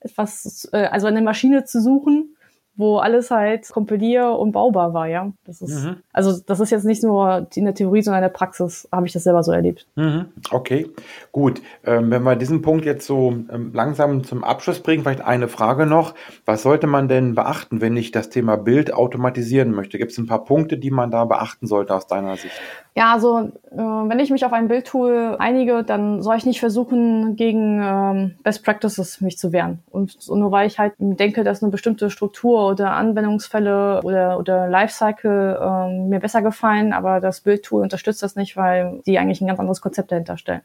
[0.00, 2.36] etwas, äh, also eine Maschine zu suchen,
[2.74, 5.30] wo alles halt kompilier- und baubar war, ja.
[5.44, 5.96] Das ist, mhm.
[6.12, 9.12] also das ist jetzt nicht nur in der Theorie, sondern in der Praxis habe ich
[9.12, 9.86] das selber so erlebt.
[9.94, 10.26] Mhm.
[10.50, 10.88] Okay,
[11.32, 11.60] gut.
[11.84, 15.84] Ähm, wenn wir diesen Punkt jetzt so ähm, langsam zum Abschluss bringen, vielleicht eine Frage
[15.84, 16.14] noch.
[16.46, 19.98] Was sollte man denn beachten, wenn ich das Thema Bild automatisieren möchte?
[19.98, 22.54] Gibt es ein paar Punkte, die man da beachten sollte aus deiner Sicht?
[22.94, 27.36] Ja, also äh, wenn ich mich auf ein Bildtool einige, dann soll ich nicht versuchen,
[27.36, 29.80] gegen ähm, Best Practices mich zu wehren.
[29.90, 34.68] Und, und nur weil ich halt denke, dass eine bestimmte Struktur oder Anwendungsfälle oder, oder
[34.68, 39.46] Lifecycle ähm, mir besser gefallen, aber das Bildtool unterstützt das nicht, weil die eigentlich ein
[39.46, 40.62] ganz anderes Konzept dahinter stellen.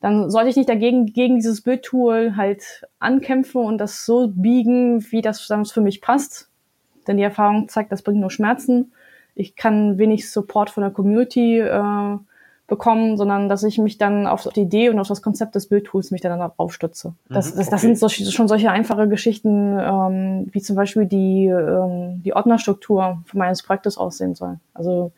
[0.00, 5.22] Dann sollte ich nicht dagegen gegen dieses Bildtool halt ankämpfen und das so biegen, wie
[5.22, 6.48] das für mich passt.
[7.06, 8.92] Denn die Erfahrung zeigt, das bringt nur Schmerzen
[9.34, 12.18] ich kann wenig Support von der Community äh,
[12.66, 16.10] bekommen, sondern dass ich mich dann auf die Idee und auf das Konzept des Bildtools
[16.10, 17.14] mich dann darauf stütze.
[17.28, 21.46] Das, mhm, das, das sind so, schon solche einfache Geschichten, ähm, wie zum Beispiel die,
[21.46, 24.58] ähm, die Ordnerstruktur von meines Projektes aussehen soll.
[24.74, 25.12] Also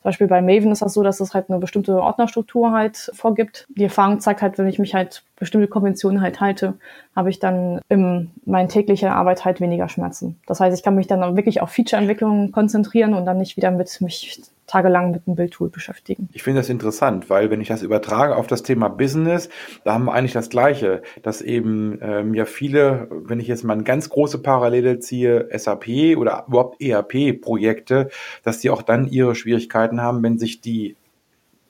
[0.00, 3.66] zum Beispiel bei Maven ist das so, dass es halt eine bestimmte Ordnerstruktur halt vorgibt.
[3.68, 6.74] Die Erfahrung zeigt halt, wenn ich mich halt bestimmte Konventionen halt halte,
[7.14, 10.40] habe ich dann in meiner täglichen Arbeit halt weniger Schmerzen.
[10.46, 14.00] Das heißt, ich kann mich dann wirklich auf Feature-Entwicklung konzentrieren und dann nicht wieder mit
[14.00, 16.28] mich tagelang mit einem Bildtool beschäftigen.
[16.32, 19.48] Ich finde das interessant, weil wenn ich das übertrage auf das Thema Business,
[19.84, 23.74] da haben wir eigentlich das Gleiche, dass eben ähm, ja viele, wenn ich jetzt mal
[23.74, 28.10] eine ganz große Parallele ziehe, SAP oder überhaupt ERP-Projekte,
[28.44, 30.96] dass die auch dann ihre Schwierigkeiten haben, wenn sich die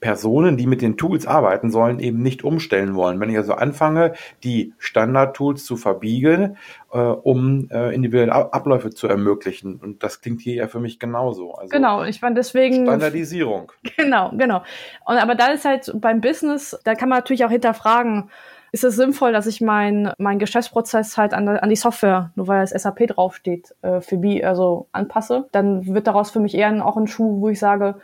[0.01, 3.21] Personen, die mit den Tools arbeiten sollen, eben nicht umstellen wollen.
[3.21, 6.57] Wenn ich also anfange, die Standard-Tools zu verbiegen,
[6.93, 9.77] äh, um äh, individuelle Abläufe zu ermöglichen.
[9.77, 11.55] Und das klingt hier ja für mich genauso.
[11.55, 12.85] Also genau, ich meine deswegen.
[12.85, 13.73] Standardisierung.
[13.97, 14.63] Genau, genau.
[15.05, 18.31] Und aber da ist halt beim Business, da kann man natürlich auch hinterfragen,
[18.73, 22.61] ist es sinnvoll, dass ich mein, mein Geschäftsprozess halt an, an die Software, nur weil
[22.61, 26.97] das SAP draufsteht, äh, für B, also anpasse, dann wird daraus für mich eher auch
[26.97, 27.97] ein Schuh, wo ich sage,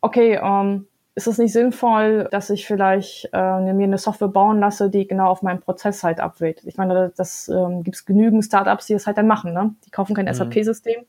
[0.00, 0.86] okay, ähm,
[1.20, 5.26] ist es nicht sinnvoll, dass ich vielleicht äh, mir eine Software bauen lasse, die genau
[5.26, 6.62] auf meinen Prozess halt abwählt?
[6.64, 9.52] Ich meine, das ähm, gibt es genügend Startups, die das halt dann machen.
[9.52, 9.74] Ne?
[9.84, 10.32] Die kaufen kein mhm.
[10.32, 11.04] SAP-System,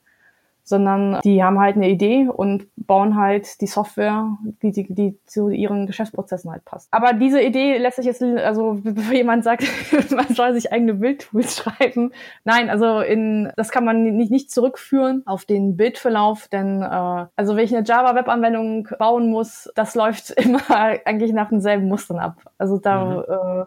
[0.64, 5.50] sondern die haben halt eine Idee und bauen halt die Software, die, die, die zu
[5.50, 6.88] ihren Geschäftsprozessen halt passt.
[6.92, 9.64] Aber diese Idee lässt sich jetzt, also bevor jemand sagt,
[10.12, 12.12] man soll sich eigene Bildtools schreiben,
[12.44, 17.56] nein, also in, das kann man nicht, nicht zurückführen auf den Bildverlauf, denn äh, also
[17.56, 22.38] wenn ich eine Java-Web-Anwendung bauen muss, das läuft immer eigentlich nach denselben Mustern ab.
[22.58, 23.64] Also da, mhm.
[23.64, 23.66] äh,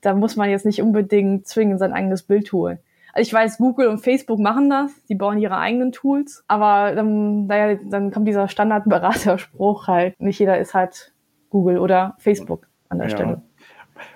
[0.00, 2.78] da muss man jetzt nicht unbedingt zwingend sein eigenes Bild holen.
[3.16, 7.78] Ich weiß, Google und Facebook machen das, die bauen ihre eigenen Tools, aber dann, naja,
[7.88, 11.12] dann kommt dieser Standardberaterspruch halt, nicht jeder ist halt
[11.50, 13.16] Google oder Facebook an der ja.
[13.16, 13.42] Stelle.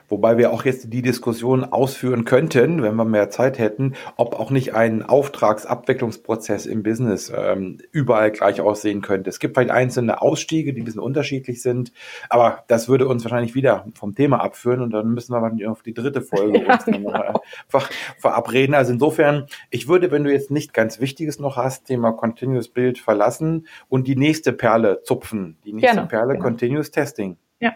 [0.09, 4.51] Wobei wir auch jetzt die Diskussion ausführen könnten, wenn wir mehr Zeit hätten, ob auch
[4.51, 9.29] nicht ein Auftragsabwicklungsprozess im Business ähm, überall gleich aussehen könnte.
[9.29, 11.93] Es gibt vielleicht einzelne Ausstiege, die ein bisschen unterschiedlich sind,
[12.31, 15.95] aber das würde uns wahrscheinlich wieder vom Thema abführen und dann müssen wir auf die
[15.95, 17.41] dritte Folge ja, uns genau.
[17.69, 17.83] ver
[18.19, 18.75] verabreden.
[18.75, 22.99] Also insofern, ich würde, wenn du jetzt nicht ganz Wichtiges noch hast, Thema Continuous Build
[22.99, 25.59] verlassen und die nächste Perle zupfen.
[25.65, 26.45] Die nächste Gerne, Perle genau.
[26.45, 27.37] Continuous Testing.
[27.61, 27.73] Ja.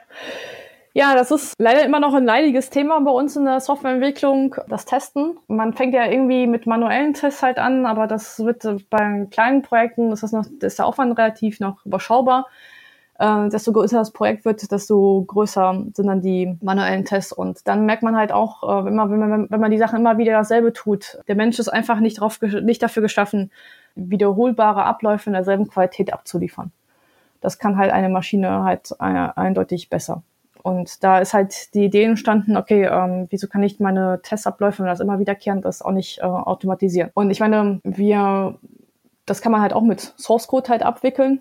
[0.94, 4.85] Ja, das ist leider immer noch ein leidiges Thema bei uns in der Softwareentwicklung, das
[4.85, 5.38] Testen.
[5.46, 10.12] Man fängt ja irgendwie mit manuellen Tests halt an, aber das wird bei kleinen Projekten,
[10.12, 12.46] ist, das noch, ist der Aufwand relativ noch überschaubar.
[13.18, 17.33] Äh, desto größer das Projekt wird, desto größer sind dann die manuellen Tests.
[17.33, 19.98] Und dann merkt man halt auch, äh, wenn, man, wenn, man, wenn man die Sachen
[19.98, 23.50] immer wieder dasselbe tut, der Mensch ist einfach nicht, drauf, nicht dafür geschaffen,
[23.94, 26.70] wiederholbare Abläufe in derselben Qualität abzuliefern.
[27.40, 29.05] Das kann halt eine Maschine halt äh,
[29.37, 30.22] eindeutig besser.
[30.62, 34.87] Und da ist halt die Idee entstanden, okay, ähm, wieso kann ich meine Testabläufe, wenn
[34.87, 37.11] das immer wiederkehrend ist, auch nicht äh, automatisieren?
[37.14, 38.57] Und ich meine, wir,
[39.27, 41.40] das kann man halt auch mit Source Code halt abwickeln.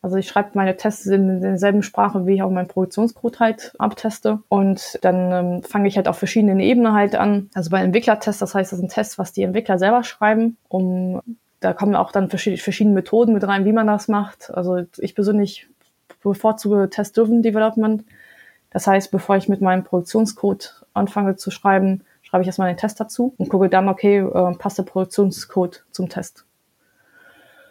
[0.00, 4.38] Also ich schreibe meine Tests in derselben Sprache, wie ich auch meinen Produktionscode halt abteste.
[4.48, 7.50] Und dann ähm, fange ich halt auf verschiedenen Ebenen halt an.
[7.54, 11.20] Also bei Entwicklertests, das heißt, das sind Tests, was die Entwickler selber schreiben, um
[11.60, 14.50] da kommen auch dann verschiedene Methoden mit rein, wie man das macht.
[14.54, 15.66] Also ich persönlich
[16.22, 18.04] bevorzuge Test-Driven Development.
[18.78, 23.00] Das heißt, bevor ich mit meinem Produktionscode anfange zu schreiben, schreibe ich erstmal den Test
[23.00, 26.44] dazu und gucke dann, okay, äh, passt der Produktionscode zum Test.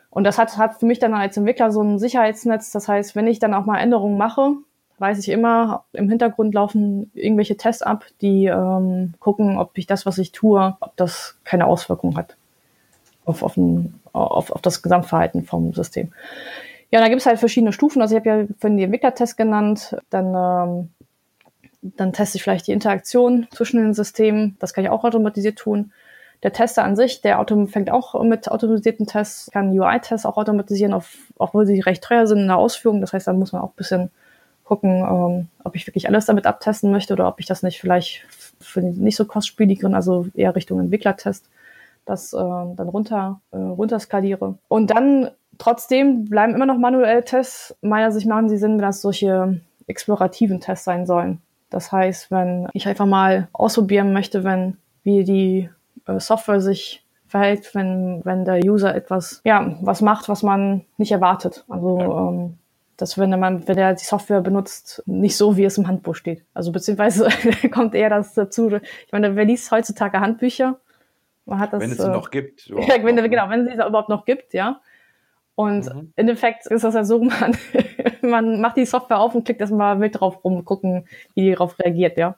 [0.09, 2.73] Und das hat, hat für mich dann als Entwickler so ein Sicherheitsnetz.
[2.73, 4.55] Das heißt, wenn ich dann auch mal Änderungen mache,
[4.97, 10.05] weiß ich immer, im Hintergrund laufen irgendwelche Tests ab, die ähm, gucken, ob ich das,
[10.05, 12.35] was ich tue, ob das keine Auswirkung hat
[13.23, 16.11] auf, auf, ein, auf, auf das Gesamtverhalten vom System.
[16.89, 18.01] Ja, da gibt es halt verschiedene Stufen.
[18.01, 19.97] Also ich habe ja vorhin die Entwicklertest genannt.
[20.09, 20.89] Dann, ähm,
[21.95, 24.57] dann teste ich vielleicht die Interaktion zwischen den Systemen.
[24.59, 25.91] Das kann ich auch automatisiert tun.
[26.43, 30.93] Der Tester an sich, der Auto fängt auch mit automatisierten Tests, kann UI-Tests auch automatisieren,
[30.93, 33.01] auf, obwohl sie recht teuer sind in der Ausführung.
[33.01, 34.11] Das heißt, da muss man auch ein bisschen
[34.63, 38.25] gucken, ähm, ob ich wirklich alles damit abtesten möchte oder ob ich das nicht vielleicht
[38.59, 41.49] für nicht so kostspieligeren, also eher Richtung Entwicklertest,
[42.05, 44.57] das äh, dann runter, äh, runterskaliere.
[44.67, 47.75] Und dann trotzdem bleiben immer noch manuelle Tests.
[47.81, 51.41] Meiner Sicht machen sie Sinn, wenn das solche explorativen Tests sein sollen.
[51.69, 55.69] Das heißt, wenn ich einfach mal ausprobieren möchte, wenn wie die
[56.05, 61.11] äh, Software sich verhält, wenn, wenn der User etwas, ja, was macht, was man nicht
[61.11, 61.65] erwartet.
[61.67, 62.29] Also, ja.
[62.29, 62.57] ähm,
[62.95, 66.43] dass wenn man, wenn er die Software benutzt, nicht so, wie es im Handbuch steht.
[66.53, 67.29] Also beziehungsweise
[67.71, 68.71] kommt eher das dazu.
[68.71, 70.79] Ich meine, wer liest heutzutage Handbücher?
[71.45, 72.67] Man hat das, wenn es sie äh, noch gibt.
[72.69, 74.81] Ja, wenn, genau, wenn es sie überhaupt noch gibt, ja.
[75.57, 75.99] Und mhm.
[75.99, 77.57] im Endeffekt ist das ja so, man,
[78.21, 81.79] man macht die Software auf und klickt erstmal mit drauf rum, gucken, wie die darauf
[81.79, 82.35] reagiert, ja.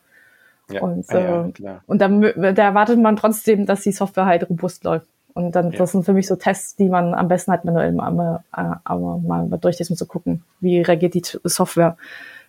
[0.71, 1.83] Ja, und, ah, ja, äh, klar.
[1.87, 5.07] und dann da erwartet man trotzdem, dass die Software halt robust läuft.
[5.33, 5.79] Und dann, ja.
[5.79, 9.49] das sind für mich so Tests, die man am besten halt manuell mal, aber mal
[9.59, 11.97] durchlesen, um zu gucken, wie reagiert die Software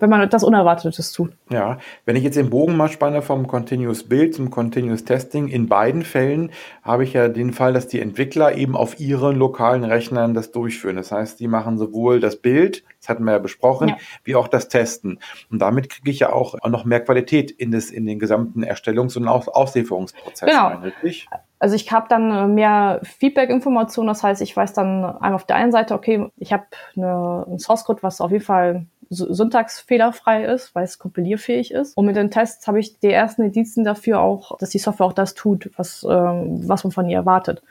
[0.00, 1.32] wenn man etwas Unerwartetes tut.
[1.50, 5.68] Ja, wenn ich jetzt den Bogen mal spanne vom Continuous Build zum Continuous Testing, in
[5.68, 6.50] beiden Fällen
[6.82, 10.96] habe ich ja den Fall, dass die Entwickler eben auf ihren lokalen Rechnern das durchführen.
[10.96, 13.96] Das heißt, die machen sowohl das Bild, das hatten wir ja besprochen, ja.
[14.24, 15.18] wie auch das Testen.
[15.50, 19.16] Und damit kriege ich ja auch noch mehr Qualität in, das, in den gesamten Erstellungs-
[19.16, 20.68] und Auslieferungsprozess genau.
[20.68, 21.28] rein, richtig?
[21.60, 25.56] Also ich habe dann äh, mehr Feedback-Informationen, das heißt, ich weiß dann einmal auf der
[25.56, 26.64] einen Seite, okay, ich habe
[26.96, 31.96] einen Source-Code, was auf jeden Fall syntaxfehlerfrei ist, weil es kompilierfähig ist.
[31.96, 35.12] Und mit den Tests habe ich die ersten Indizien dafür auch, dass die Software auch
[35.12, 37.62] das tut, was, ähm, was man von ihr erwartet.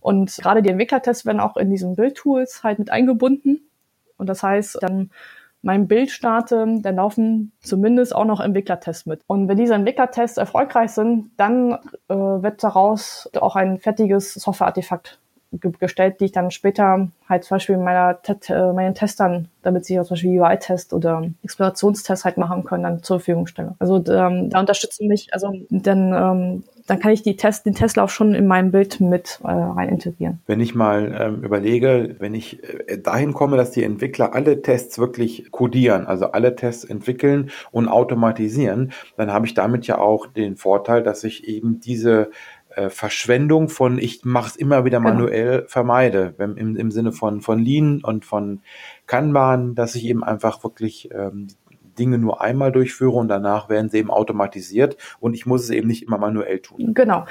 [0.00, 3.60] Und gerade die Entwicklertests werden auch in diesen Build-Tools halt mit eingebunden.
[4.16, 5.10] Und das heißt, dann
[5.62, 9.22] mein Bild starte, dann laufen zumindest auch noch Entwicklertests mit.
[9.26, 15.18] Und wenn diese Entwicklertests erfolgreich sind, dann äh, wird daraus auch ein fertiges Software-Artefakt
[15.60, 20.10] gestellt, die ich dann später halt zum Beispiel meiner, äh, meinen Testern, damit sie zum
[20.10, 23.74] Beispiel UI-Test oder Explorationstest halt machen können, dann zur Verfügung stelle.
[23.78, 28.10] Also ähm, da unterstützen mich, also dann, ähm, dann kann ich die Test, den Testlauf
[28.10, 30.40] schon in meinem Bild mit äh, rein integrieren.
[30.46, 34.98] Wenn ich mal ähm, überlege, wenn ich äh, dahin komme, dass die Entwickler alle Tests
[34.98, 40.56] wirklich codieren, also alle Tests entwickeln und automatisieren, dann habe ich damit ja auch den
[40.56, 42.30] Vorteil, dass ich eben diese
[42.76, 45.10] äh, Verschwendung von ich mache es immer wieder genau.
[45.10, 45.68] manuell genau.
[45.68, 48.60] vermeide, wenn, im, im Sinne von, von Lean und von
[49.06, 51.48] Kanban, dass ich eben einfach wirklich ähm,
[51.98, 55.88] Dinge nur einmal durchführe und danach werden sie eben automatisiert und ich muss es eben
[55.88, 56.94] nicht immer manuell tun.
[56.94, 57.24] Genau.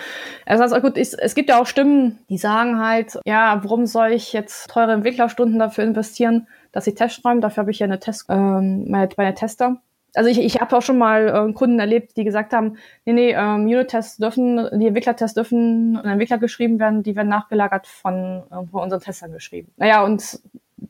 [0.46, 4.34] Also, gut, ich, es gibt ja auch Stimmen, die sagen halt, ja, warum soll ich
[4.34, 7.42] jetzt teure Entwicklerstunden dafür investieren, dass sie Tests schreiben?
[7.42, 9.82] Dafür habe ich ja eine Test, ähm, meine, meine Tester
[10.16, 13.32] also ich, ich habe auch schon mal äh, Kunden erlebt, die gesagt haben, nee, nee,
[13.32, 18.66] ähm, Unit-Tests dürfen, die Entwicklertests dürfen an Entwickler geschrieben werden, die werden nachgelagert von, äh,
[18.72, 19.72] von unseren Testern geschrieben.
[19.78, 20.40] Naja, und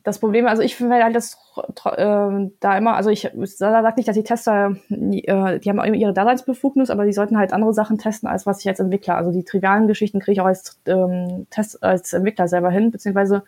[0.02, 1.38] das Problem, also ich finde halt das
[1.84, 6.90] äh, da immer, also ich sage nicht, dass die Tester, äh, die haben ihre Daseinsbefugnis,
[6.90, 9.16] aber die sollten halt andere Sachen testen, als was ich als Entwickler.
[9.16, 13.44] Also die trivialen Geschichten kriege ich auch als ähm, Test, als Entwickler selber hin, beziehungsweise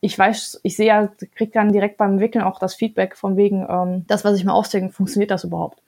[0.00, 3.66] ich weiß, ich sehe ja, kriege dann direkt beim Entwickeln auch das Feedback von wegen,
[3.68, 5.80] ähm, das, was ich mir ausdenke, funktioniert das überhaupt?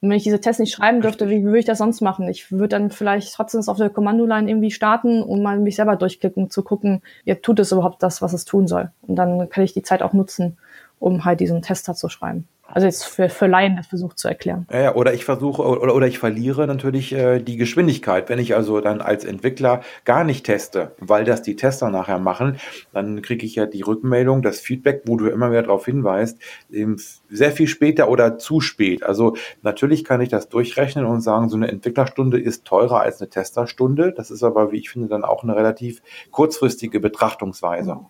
[0.00, 2.28] Und wenn ich diese Tests nicht schreiben dürfte, wie, wie würde ich das sonst machen?
[2.28, 6.50] Ich würde dann vielleicht trotzdem auf der Kommandoline irgendwie starten und mal mich selber durchklicken,
[6.50, 8.90] zu gucken, ja, tut es überhaupt das, was es tun soll?
[9.02, 10.58] Und dann kann ich die Zeit auch nutzen,
[11.02, 12.46] um halt diesen Tester zu schreiben.
[12.64, 14.66] Also jetzt für, für Laien das versucht zu erklären.
[14.72, 18.30] Ja, oder ich versuche oder, oder ich verliere natürlich äh, die Geschwindigkeit.
[18.30, 22.56] Wenn ich also dann als Entwickler gar nicht teste, weil das die Tester nachher machen,
[22.94, 26.38] dann kriege ich ja die Rückmeldung, das Feedback, wo du immer wieder darauf hinweist,
[26.70, 26.96] eben
[27.28, 29.02] sehr viel später oder zu spät.
[29.02, 33.28] Also natürlich kann ich das durchrechnen und sagen, so eine Entwicklerstunde ist teurer als eine
[33.28, 34.14] Testerstunde.
[34.16, 37.96] Das ist aber, wie ich finde, dann auch eine relativ kurzfristige Betrachtungsweise.
[37.96, 38.06] Mhm.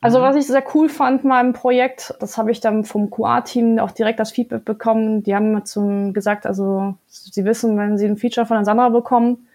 [0.00, 0.22] Also mhm.
[0.22, 3.90] was ich sehr cool fand mal im Projekt, das habe ich dann vom QA-Team auch
[3.90, 5.22] direkt das Feedback bekommen.
[5.22, 8.88] Die haben mir zum gesagt, also sie wissen, wenn sie ein Feature von der Sandra
[8.88, 9.46] bekommen,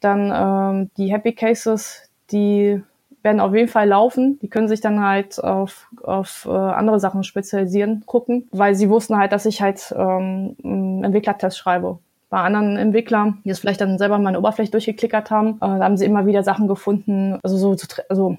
[0.00, 2.82] dann ähm, die Happy Cases, die
[3.22, 4.38] werden auf jeden Fall laufen.
[4.40, 9.16] Die können sich dann halt auf, auf äh, andere Sachen spezialisieren, gucken, weil sie wussten
[9.16, 11.98] halt, dass ich halt ähm, einen Entwicklertest schreibe.
[12.30, 15.96] Bei anderen Entwicklern, die es vielleicht dann selber meine Oberfläche durchgeklickert haben, äh, da haben
[15.96, 17.76] sie immer wieder Sachen gefunden, also so,
[18.08, 18.36] also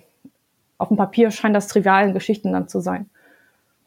[0.77, 3.09] auf dem Papier scheint das trivialen Geschichten dann zu sein.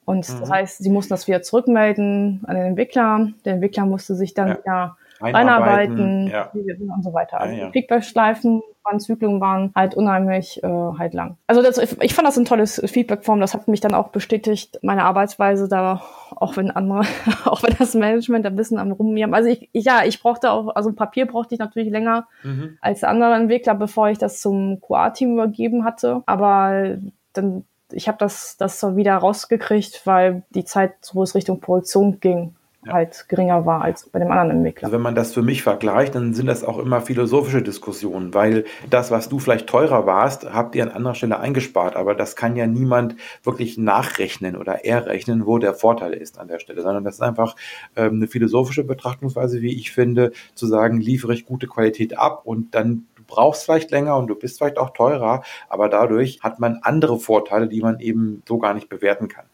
[0.05, 0.40] Und mhm.
[0.40, 3.29] das heißt, sie mussten das wieder zurückmelden an den Entwickler.
[3.44, 4.59] Der Entwickler musste sich dann ja.
[4.59, 6.50] wieder einarbeiten, ja.
[6.52, 7.40] und so weiter.
[7.40, 7.70] Also ja, ja.
[7.70, 11.37] Feedback-Schleifen waren, Zyklen waren halt unheimlich äh, halt lang.
[11.46, 13.40] Also das, ich fand das ein tolles Feedback-Form.
[13.40, 16.02] Das hat mich dann auch bestätigt, meine Arbeitsweise da,
[16.37, 17.02] auch wenn andere,
[17.44, 19.35] auch wenn das Management da ein bisschen am Rummieren.
[19.35, 22.78] Also ich, ich, ja, ich brauchte auch, also Papier brauchte ich natürlich länger mhm.
[22.81, 26.22] als andere Entwickler, bevor ich das zum QA-Team übergeben hatte.
[26.26, 26.96] Aber
[27.33, 32.20] dann ich habe das, das so wieder rausgekriegt, weil die Zeit, wo es Richtung Produktion
[32.20, 32.54] ging,
[32.88, 32.94] ja.
[32.94, 34.87] halt geringer war als bei dem anderen Entwickler.
[34.87, 38.64] Also wenn man das für mich vergleicht, dann sind das auch immer philosophische Diskussionen, weil
[38.90, 42.57] das, was du vielleicht teurer warst, habt ihr an anderer Stelle eingespart, aber das kann
[42.57, 47.16] ja niemand wirklich nachrechnen oder errechnen, wo der Vorteil ist an der Stelle, sondern das
[47.16, 47.55] ist einfach
[47.96, 52.74] ähm, eine philosophische Betrachtungsweise, wie ich finde, zu sagen, liefere ich gute Qualität ab und
[52.74, 57.20] dann brauchst vielleicht länger und du bist vielleicht auch teurer, aber dadurch hat man andere
[57.20, 59.44] Vorteile, die man eben so gar nicht bewerten kann.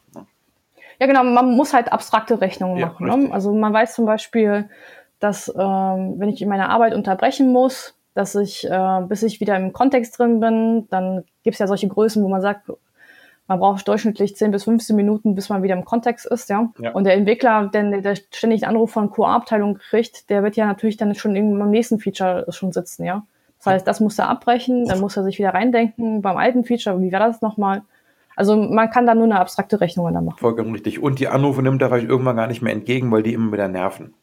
[1.00, 3.06] Ja, genau, man muss halt abstrakte Rechnungen ja, machen.
[3.06, 3.32] Ne?
[3.32, 4.68] Also man weiß zum Beispiel,
[5.20, 9.72] dass ähm, wenn ich meine Arbeit unterbrechen muss, dass ich, äh, bis ich wieder im
[9.72, 12.70] Kontext drin bin, dann gibt es ja solche Größen, wo man sagt,
[13.46, 16.70] man braucht durchschnittlich 10 bis 15 Minuten, bis man wieder im Kontext ist, ja.
[16.78, 16.92] ja.
[16.92, 20.96] Und der Entwickler, der, der ständig einen Anruf von QA-Abteilung kriegt, der wird ja natürlich
[20.96, 23.26] dann schon irgendwann beim nächsten Feature schon sitzen, ja.
[23.58, 27.00] Das heißt, das muss er abbrechen, dann muss er sich wieder reindenken beim alten Feature,
[27.00, 27.82] wie war das nochmal?
[28.36, 30.38] Also man kann da nur eine abstrakte Rechnung dann machen.
[30.38, 31.02] Vollkommen richtig.
[31.02, 33.68] Und die Anrufe nimmt er vielleicht irgendwann gar nicht mehr entgegen, weil die immer wieder
[33.68, 34.14] nerven.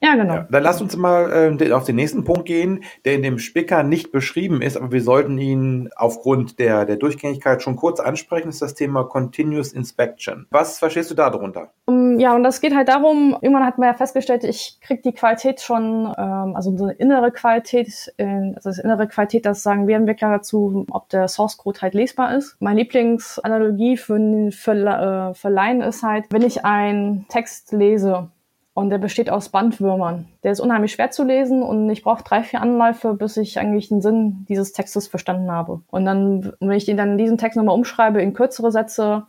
[0.00, 0.34] Ja, genau.
[0.34, 3.82] Ja, dann lasst uns mal äh, auf den nächsten Punkt gehen, der in dem Spicker
[3.82, 8.62] nicht beschrieben ist, aber wir sollten ihn aufgrund der, der Durchgängigkeit schon kurz ansprechen, ist
[8.62, 10.46] das Thema Continuous Inspection.
[10.50, 11.72] Was verstehst du da drunter?
[11.86, 15.12] Um, ja, und das geht halt darum, irgendwann hat man ja festgestellt, ich kriege die
[15.12, 19.96] Qualität schon, ähm, also eine innere Qualität, äh, also das innere Qualität, das sagen wir
[19.96, 22.56] Entwickler dazu, ob der Source Code halt lesbar ist.
[22.60, 28.30] Meine Lieblingsanalogie für, für, äh, für Laien ist halt, wenn ich einen Text lese,
[28.78, 30.28] und der besteht aus Bandwürmern.
[30.44, 33.88] Der ist unheimlich schwer zu lesen und ich brauche drei, vier Anläufe, bis ich eigentlich
[33.88, 35.80] den Sinn dieses Textes verstanden habe.
[35.90, 39.24] Und dann, wenn ich den dann diesen Text nochmal umschreibe in kürzere Sätze,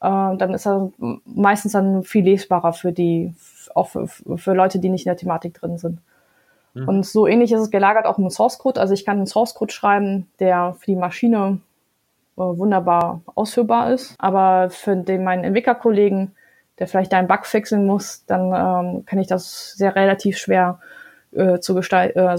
[0.00, 0.90] äh, dann ist er
[1.26, 3.34] meistens dann viel lesbarer für die,
[3.74, 5.98] auch für, für Leute, die nicht in der Thematik drin sind.
[6.72, 6.88] Mhm.
[6.88, 8.80] Und so ähnlich ist es gelagert auch im Source Code.
[8.80, 11.60] Also ich kann einen Source Code schreiben, der für die Maschine
[12.38, 16.32] äh, wunderbar ausführbar ist, aber für den meinen Entwicklerkollegen
[16.78, 20.78] der vielleicht einen Bug fixen muss, dann ähm, kann ich das sehr relativ schwer
[21.32, 22.38] äh, zu gestalten, äh,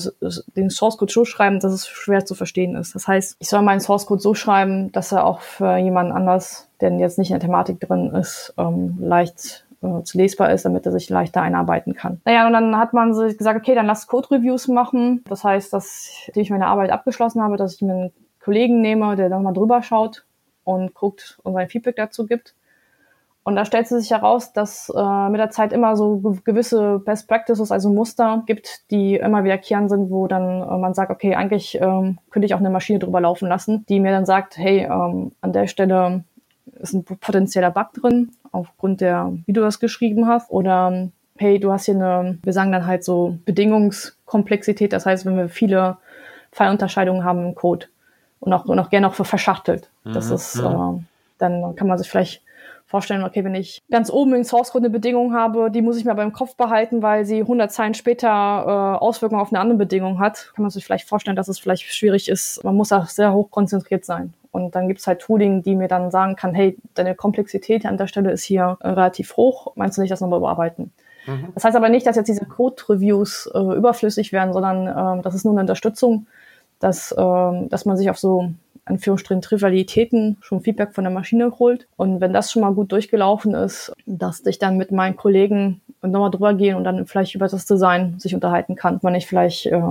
[0.56, 2.96] den Source Code so schreiben, dass es schwer zu verstehen ist.
[2.96, 6.70] Das heißt, ich soll meinen Source Code so schreiben, dass er auch für jemanden anders,
[6.82, 10.86] der jetzt nicht in der Thematik drin ist, ähm, leicht äh, zu lesbar ist, damit
[10.86, 12.20] er sich leichter einarbeiten kann.
[12.26, 15.24] Naja, und dann hat man sich gesagt, okay, dann lass Code-Reviews machen.
[15.30, 19.30] Das heißt, dass ich meine Arbeit abgeschlossen habe, dass ich mir einen Kollegen nehme, der
[19.30, 20.26] dann mal drüber schaut
[20.64, 22.56] und guckt und sein Feedback dazu gibt.
[23.50, 27.72] Und da stellt sich heraus, dass äh, mit der Zeit immer so gewisse Best Practices,
[27.72, 32.20] also Muster gibt, die immer wiederkehrend sind, wo dann äh, man sagt, okay, eigentlich ähm,
[32.30, 35.52] könnte ich auch eine Maschine drüber laufen lassen, die mir dann sagt, hey, ähm, an
[35.52, 36.24] der Stelle
[36.80, 41.10] ist ein potenzieller Bug drin, aufgrund der, wie du das geschrieben hast, oder
[41.40, 45.50] hey, du hast hier eine, wir sagen dann halt so Bedingungskomplexität, das heißt, wenn wir
[45.50, 45.98] viele
[46.52, 47.88] Fallunterscheidungen haben im Code
[48.42, 49.90] und auch, und auch gerne auch verschachtelt.
[50.04, 50.36] Das mhm.
[50.36, 51.04] ist, äh,
[51.40, 52.44] dann kann man sich vielleicht
[52.90, 56.06] vorstellen, okay, wenn ich ganz oben in Source Code eine Bedingung habe, die muss ich
[56.06, 59.78] mir aber im Kopf behalten, weil sie 100 Zeilen später äh, Auswirkungen auf eine andere
[59.78, 62.64] Bedingung hat, kann man sich vielleicht vorstellen, dass es vielleicht schwierig ist.
[62.64, 64.34] Man muss auch sehr hoch konzentriert sein.
[64.52, 68.08] Und dann gibt's halt Tooling, die mir dann sagen kann, hey, deine Komplexität an der
[68.08, 69.74] Stelle ist hier äh, relativ hoch.
[69.76, 70.92] Meinst du nicht, das nochmal überarbeiten?
[71.28, 71.50] Mhm.
[71.54, 75.46] Das heißt aber nicht, dass jetzt diese Code-Reviews äh, überflüssig werden, sondern äh, das ist
[75.46, 76.26] nur eine Unterstützung,
[76.80, 78.50] dass, äh, dass man sich auf so
[78.86, 81.88] Anführungsstrichen Trivialitäten schon Feedback von der Maschine holt.
[81.96, 86.32] Und wenn das schon mal gut durchgelaufen ist, dass ich dann mit meinen Kollegen nochmal
[86.32, 89.82] drüber gehen und dann vielleicht über das Design sich unterhalten kann, wenn ich vielleicht äh,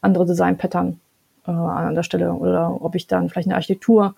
[0.00, 1.00] andere Design-Pattern
[1.46, 4.14] äh, an der Stelle oder ob ich dann vielleicht eine Architektur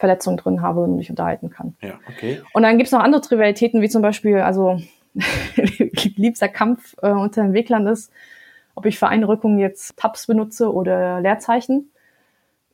[0.00, 1.76] Verletzung drin habe und mich unterhalten kann.
[1.82, 2.40] Ja, okay.
[2.54, 4.80] Und dann gibt's noch andere Trivialitäten, wie zum Beispiel, also
[6.16, 8.10] liebster Kampf äh, unter Entwicklern ist,
[8.74, 11.90] ob ich für Einrückungen jetzt Tabs benutze oder Leerzeichen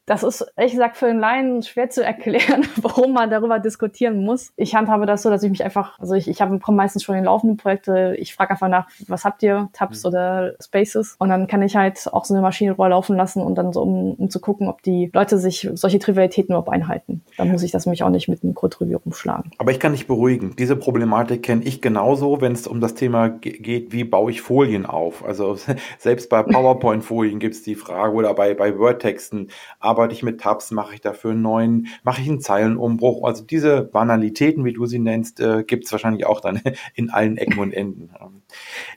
[0.06, 4.52] das ist, ehrlich gesagt, für einen Laien schwer zu erklären, warum man darüber diskutieren muss.
[4.56, 7.16] Ich handhabe das so, dass ich mich einfach, also ich, ich habe komme meistens schon
[7.16, 10.08] in laufenden Projekte, ich frage einfach nach, was habt ihr, Tabs mhm.
[10.08, 11.16] oder Spaces?
[11.18, 13.82] Und dann kann ich halt auch so eine Maschine drüber laufen lassen und dann so,
[13.82, 17.22] um, um zu gucken, ob die Leute sich solche Trivialitäten überhaupt einhalten.
[17.36, 19.50] Dann muss ich das nämlich auch nicht mit einem Code-Review rumschlagen.
[19.58, 20.54] Aber ich kann dich beruhigen.
[20.56, 24.86] Diese Problematik kenne ich genauso, wenn es um das Thema geht, wie baue ich Folien
[24.86, 25.24] auf.
[25.24, 25.56] Also
[25.98, 29.48] selbst bei PowerPoint-Folien gibt es die Frage oder bei, bei Word-Texten,
[29.96, 33.24] arbeite ich mit Tabs, mache ich dafür einen neuen, mache ich einen Zeilenumbruch.
[33.26, 36.60] Also diese Banalitäten, wie du sie nennst, äh, gibt es wahrscheinlich auch dann
[36.94, 38.10] in allen Ecken und Enden.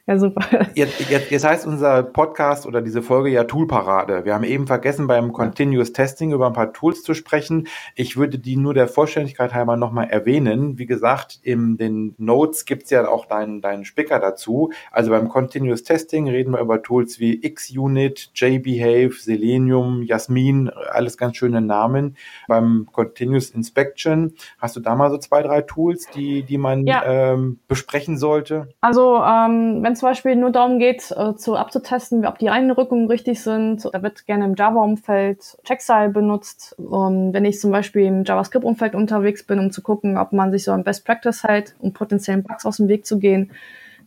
[0.06, 0.42] Ja, super.
[0.76, 4.26] Jetzt, jetzt, jetzt heißt unser Podcast oder diese Folge ja Toolparade.
[4.26, 7.68] Wir haben eben vergessen, beim Continuous Testing über ein paar Tools zu sprechen.
[7.96, 10.78] Ich würde die nur der Vollständigkeit halber nochmal erwähnen.
[10.78, 14.72] Wie gesagt, in den Notes gibt's ja auch deinen, deinen Spicker dazu.
[14.92, 21.38] Also beim Continuous Testing reden wir über Tools wie XUnit, JBehave, Selenium, Jasmin, alles ganz
[21.38, 22.16] schöne Namen.
[22.48, 27.04] Beim Continuous Inspection hast du da mal so zwei, drei Tools, die, die man ja.
[27.06, 28.70] ähm, besprechen sollte?
[28.82, 33.42] Also ähm, wenn zum Beispiel nur darum geht, äh, zu abzutesten, ob die Einrückungen richtig
[33.42, 36.76] sind, da wird gerne im Java-Umfeld Checkstyle benutzt.
[36.78, 40.64] Und wenn ich zum Beispiel im JavaScript-Umfeld unterwegs bin, um zu gucken, ob man sich
[40.64, 43.52] so ein Best Practice hält, um potenziellen Bugs aus dem Weg zu gehen,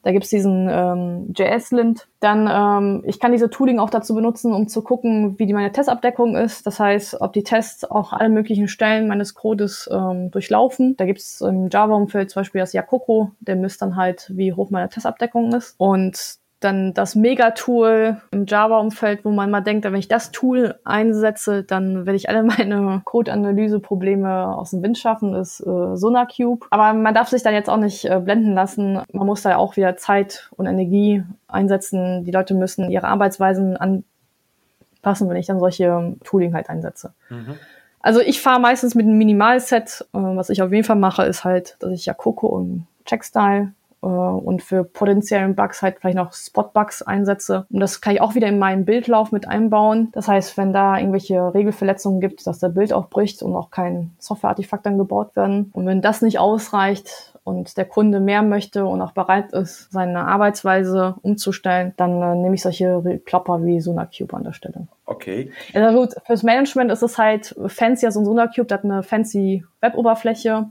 [0.03, 2.09] da gibt's diesen ähm, JS-Lint.
[2.21, 5.73] Dann, ähm, ich kann diese Tooling auch dazu benutzen, um zu gucken, wie die meine
[5.73, 6.67] Testabdeckung ist.
[6.67, 10.97] Das heißt, ob die Tests auch alle möglichen Stellen meines Codes ähm, durchlaufen.
[10.97, 14.89] Da gibt's im Java-Umfeld zum Beispiel das Yakoko, der misst dann halt, wie hoch meine
[14.89, 15.75] Testabdeckung ist.
[15.79, 21.63] Und dann das Megatool im Java-Umfeld, wo man mal denkt, wenn ich das Tool einsetze,
[21.63, 26.67] dann werde ich alle meine Code-Analyse-Probleme aus dem Wind schaffen, ist äh, SonarCube.
[26.71, 29.01] Aber man darf sich dann jetzt auch nicht äh, blenden lassen.
[29.13, 32.25] Man muss da auch wieder Zeit und Energie einsetzen.
[32.25, 37.13] Die Leute müssen ihre Arbeitsweisen anpassen, wenn ich dann solche Tooling halt einsetze.
[37.29, 37.57] Mhm.
[38.01, 40.07] Also ich fahre meistens mit einem Minimalset.
[40.13, 43.73] Äh, was ich auf jeden Fall mache, ist halt, dass ich ja Coco und Checkstyle
[44.03, 47.67] äh, und für potenziellen Bugs halt vielleicht noch Spot-Bugs einsetze.
[47.71, 50.09] Und das kann ich auch wieder in meinen Bildlauf mit einbauen.
[50.13, 54.13] Das heißt, wenn da irgendwelche Regelverletzungen gibt, dass der Bild auch bricht und auch kein
[54.19, 55.71] Software-Artefakt dann gebaut werden.
[55.73, 60.27] Und wenn das nicht ausreicht und der Kunde mehr möchte und auch bereit ist, seine
[60.27, 64.87] Arbeitsweise umzustellen, dann äh, nehme ich solche Klopper wie SonarCube an der Stelle.
[65.07, 65.51] Okay.
[65.75, 70.67] Also gut, fürs Management ist es halt fancy, also ein SonarCube hat eine fancy Web-Oberfläche.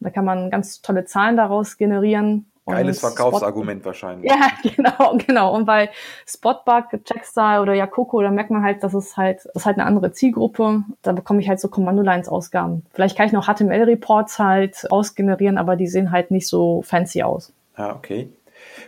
[0.00, 2.46] Da kann man ganz tolle Zahlen daraus generieren.
[2.66, 4.30] Geiles Verkaufsargument Spot wahrscheinlich.
[4.30, 5.54] Ja, genau, genau.
[5.54, 5.90] Und bei
[6.26, 9.86] Spotbug, Checkstyle oder Yakoko, da merkt man halt, dass es halt, das ist halt eine
[9.86, 10.82] andere Zielgruppe.
[11.02, 12.84] Da bekomme ich halt so Kommandolines-Ausgaben.
[12.92, 17.52] Vielleicht kann ich noch HTML-Reports halt ausgenerieren, aber die sehen halt nicht so fancy aus.
[17.76, 18.30] Ah, okay.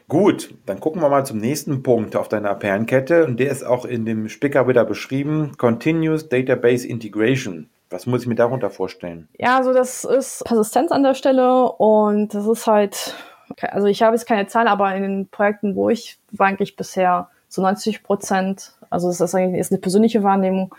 [0.09, 3.27] Gut, dann gucken wir mal zum nächsten Punkt auf deiner Perlenkette.
[3.27, 5.53] Und der ist auch in dem Spicker wieder beschrieben.
[5.57, 7.69] Continuous Database Integration.
[7.91, 9.29] Was muss ich mir darunter vorstellen?
[9.39, 13.15] Ja, also das ist Persistenz an der Stelle und das ist halt,
[13.63, 17.29] also ich habe jetzt keine Zahl, aber in den Projekten, wo ich war eigentlich bisher
[17.49, 20.75] zu 90 Prozent, also das ist eigentlich eine persönliche Wahrnehmung,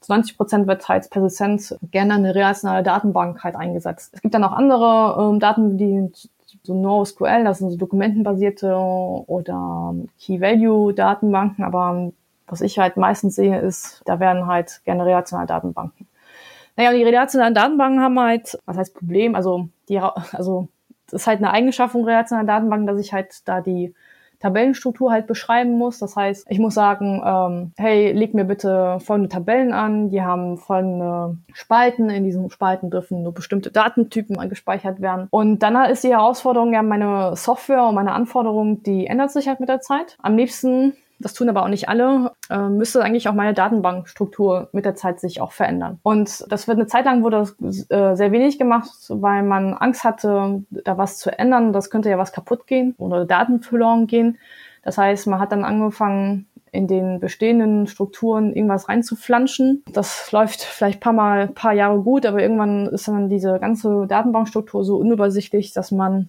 [0.00, 4.12] zu 90 Prozent wird halt Persistenz gerne eine relationale Datenbank halt eingesetzt.
[4.14, 6.10] Es gibt dann auch andere ähm, Daten, die
[6.64, 12.10] so NoSQL, das sind so dokumentenbasierte oder Key-Value-Datenbanken, aber
[12.48, 16.07] was ich halt meistens sehe, ist, da werden halt gerne relationale Datenbanken
[16.78, 19.34] naja, und die relationalen Datenbanken haben halt, was heißt Problem?
[19.34, 20.68] Also, die, also,
[21.10, 23.94] das ist halt eine Eigenschaft von relationalen Datenbanken, dass ich halt da die
[24.38, 25.98] Tabellenstruktur halt beschreiben muss.
[25.98, 30.56] Das heißt, ich muss sagen, ähm, hey, leg mir bitte folgende Tabellen an, die haben
[30.56, 35.26] folgende Spalten, in diesen Spalten dürfen nur bestimmte Datentypen gespeichert werden.
[35.30, 39.58] Und dann ist die Herausforderung ja, meine Software und meine Anforderungen, die ändert sich halt
[39.58, 40.16] mit der Zeit.
[40.22, 44.84] Am liebsten das tun aber auch nicht alle, äh, müsste eigentlich auch meine Datenbankstruktur mit
[44.84, 45.98] der Zeit sich auch verändern.
[46.02, 50.04] Und das wird eine Zeit lang wurde das äh, sehr wenig gemacht, weil man Angst
[50.04, 51.72] hatte, da was zu ändern.
[51.72, 54.38] Das könnte ja was kaputt gehen oder Daten verloren gehen.
[54.82, 59.82] Das heißt, man hat dann angefangen, in den bestehenden Strukturen irgendwas reinzuflanschen.
[59.92, 64.84] Das läuft vielleicht paar Mal, paar Jahre gut, aber irgendwann ist dann diese ganze Datenbankstruktur
[64.84, 66.28] so unübersichtlich, dass man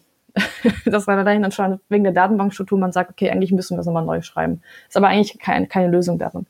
[0.85, 4.05] dass man dann schon wegen der Datenbankstruktur man sagt, okay, eigentlich müssen wir das nochmal
[4.05, 4.61] neu schreiben.
[4.87, 6.45] Ist aber eigentlich kein, keine Lösung darin.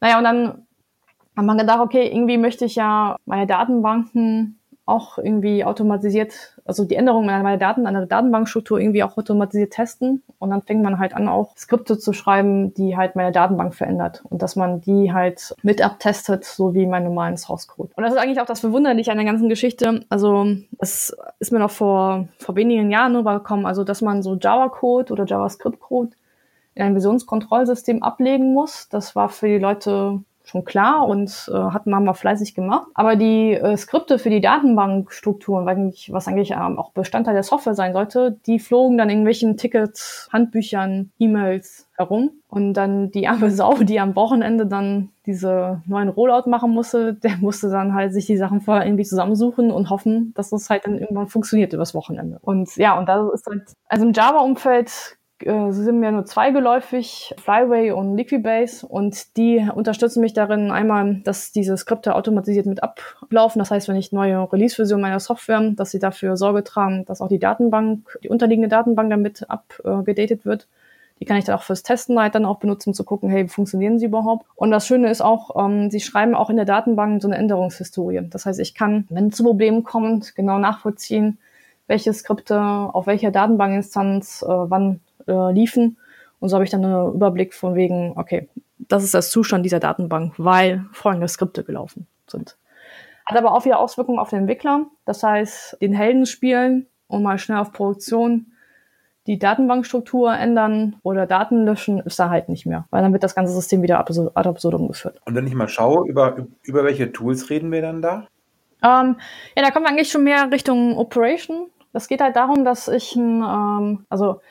[0.00, 0.66] Naja, und dann
[1.36, 6.96] hat man gedacht, okay, irgendwie möchte ich ja meine Datenbanken auch irgendwie automatisiert, also die
[6.96, 10.22] Änderungen meiner Daten an der Datenbankstruktur irgendwie auch automatisiert testen.
[10.38, 14.22] Und dann fängt man halt an, auch Skripte zu schreiben, die halt meine Datenbank verändert.
[14.28, 17.92] Und dass man die halt mit abtestet, so wie meinen normalen Source Code.
[17.96, 20.04] Und das ist eigentlich auch das Verwunderliche an der ganzen Geschichte.
[20.10, 20.46] Also,
[20.78, 25.24] es ist mir noch vor, vor wenigen Jahren rübergekommen, also, dass man so Java-Code oder
[25.24, 26.10] JavaScript-Code
[26.74, 28.88] in ein Versionskontrollsystem ablegen muss.
[28.90, 32.86] Das war für die Leute schon klar und äh, hatten haben wir fleißig gemacht.
[32.94, 37.94] Aber die äh, Skripte für die Datenbankstrukturen, was eigentlich ähm, auch Bestandteil der Software sein
[37.94, 42.30] sollte, die flogen dann in irgendwelchen Tickets, Handbüchern, E-Mails herum.
[42.48, 47.38] Und dann die arme Sau, die am Wochenende dann diese neuen Rollout machen musste, der
[47.38, 50.98] musste dann halt sich die Sachen vorher irgendwie zusammensuchen und hoffen, dass das halt dann
[50.98, 52.38] irgendwann funktioniert übers Wochenende.
[52.42, 57.34] Und ja, und da ist halt, also im Java-Umfeld äh, sie sind mir nur zweigeläufig,
[57.38, 63.58] Flyway und Liquibase und die unterstützen mich darin einmal, dass diese Skripte automatisiert mit ablaufen.
[63.58, 67.28] Das heißt, wenn ich neue Release-Version meiner Software, dass sie dafür Sorge tragen, dass auch
[67.28, 70.68] die Datenbank, die unterliegende Datenbank damit abgedatet wird.
[71.20, 73.46] Die kann ich dann auch fürs Testen halt dann auch benutzen, um zu gucken, hey,
[73.46, 74.46] funktionieren sie überhaupt?
[74.56, 78.28] Und das Schöne ist auch, ähm, sie schreiben auch in der Datenbank so eine Änderungshistorie.
[78.30, 81.38] Das heißt, ich kann, wenn es zu Problemen kommt, genau nachvollziehen,
[81.86, 85.98] welche Skripte auf welcher Datenbankinstanz äh, wann äh, liefen.
[86.40, 88.48] Und so habe ich dann einen Überblick von wegen, okay,
[88.78, 92.56] das ist der Zustand dieser Datenbank, weil folgende Skripte gelaufen sind.
[93.26, 94.86] Hat aber auch wieder Auswirkungen auf den Entwickler.
[95.06, 98.52] Das heißt, den Helden spielen und mal schnell auf Produktion
[99.26, 103.34] die Datenbankstruktur ändern oder Daten löschen, ist da halt nicht mehr, weil dann wird das
[103.34, 105.20] ganze System wieder ad absurdum geführt.
[105.24, 108.26] Und wenn ich mal schaue, über, über welche Tools reden wir dann da?
[108.82, 109.16] Ähm,
[109.56, 111.68] ja, da kommen wir eigentlich schon mehr Richtung Operation.
[111.94, 114.42] Das geht halt darum, dass ich ein, ähm, also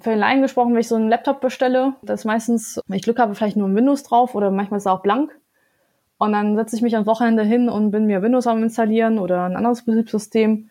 [0.00, 3.02] für den Laien gesprochen, wenn ich so einen Laptop bestelle, da ist meistens, wenn ich
[3.02, 5.38] Glück habe, vielleicht nur ein Windows drauf oder manchmal ist er auch blank.
[6.18, 9.44] Und dann setze ich mich am Wochenende hin und bin mir Windows am installieren oder
[9.44, 10.70] ein anderes Betriebssystem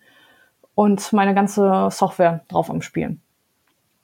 [0.73, 3.21] und meine ganze Software drauf am Spielen.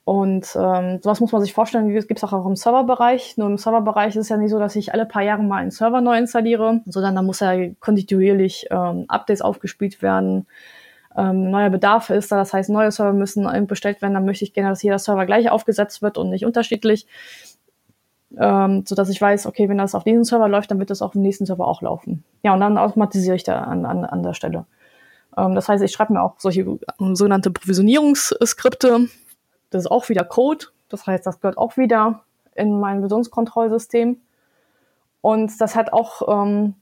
[0.04, 3.36] Und ähm, sowas muss man sich vorstellen, gibt es auch, auch im Serverbereich.
[3.36, 5.70] Nur im Serverbereich ist es ja nicht so, dass ich alle paar Jahre mal einen
[5.70, 10.46] Server neu installiere, sondern da muss ja kontinuierlich ähm, Updates aufgespielt werden.
[11.16, 14.14] Ähm, neuer Bedarf ist da, das heißt, neue Server müssen bestellt werden.
[14.14, 17.06] Dann möchte ich gerne, dass jeder Server gleich aufgesetzt wird und nicht unterschiedlich.
[18.38, 21.02] Ähm, so dass ich weiß, okay, wenn das auf diesem Server läuft, dann wird das
[21.02, 22.24] auf dem nächsten Server auch laufen.
[22.42, 24.64] Ja, und dann automatisiere ich da an, an, an der Stelle.
[25.36, 26.62] Ähm, das heißt, ich schreibe mir auch solche
[27.00, 29.08] ähm, sogenannte Provisionierungsskripte.
[29.70, 30.66] Das ist auch wieder Code.
[30.88, 32.22] Das heißt, das gehört auch wieder
[32.54, 34.20] in mein Versionskontrollsystem.
[35.20, 36.74] Und das hat auch, ähm,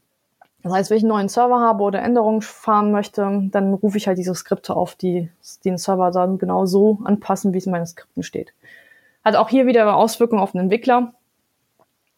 [0.63, 4.07] das heißt, wenn ich einen neuen Server habe oder Änderungen fahren möchte, dann rufe ich
[4.07, 5.31] halt diese Skripte auf, die
[5.65, 8.53] den Server dann genau so anpassen, wie es in meinen Skripten steht.
[9.25, 11.15] Hat auch hier wieder Auswirkungen auf den Entwickler.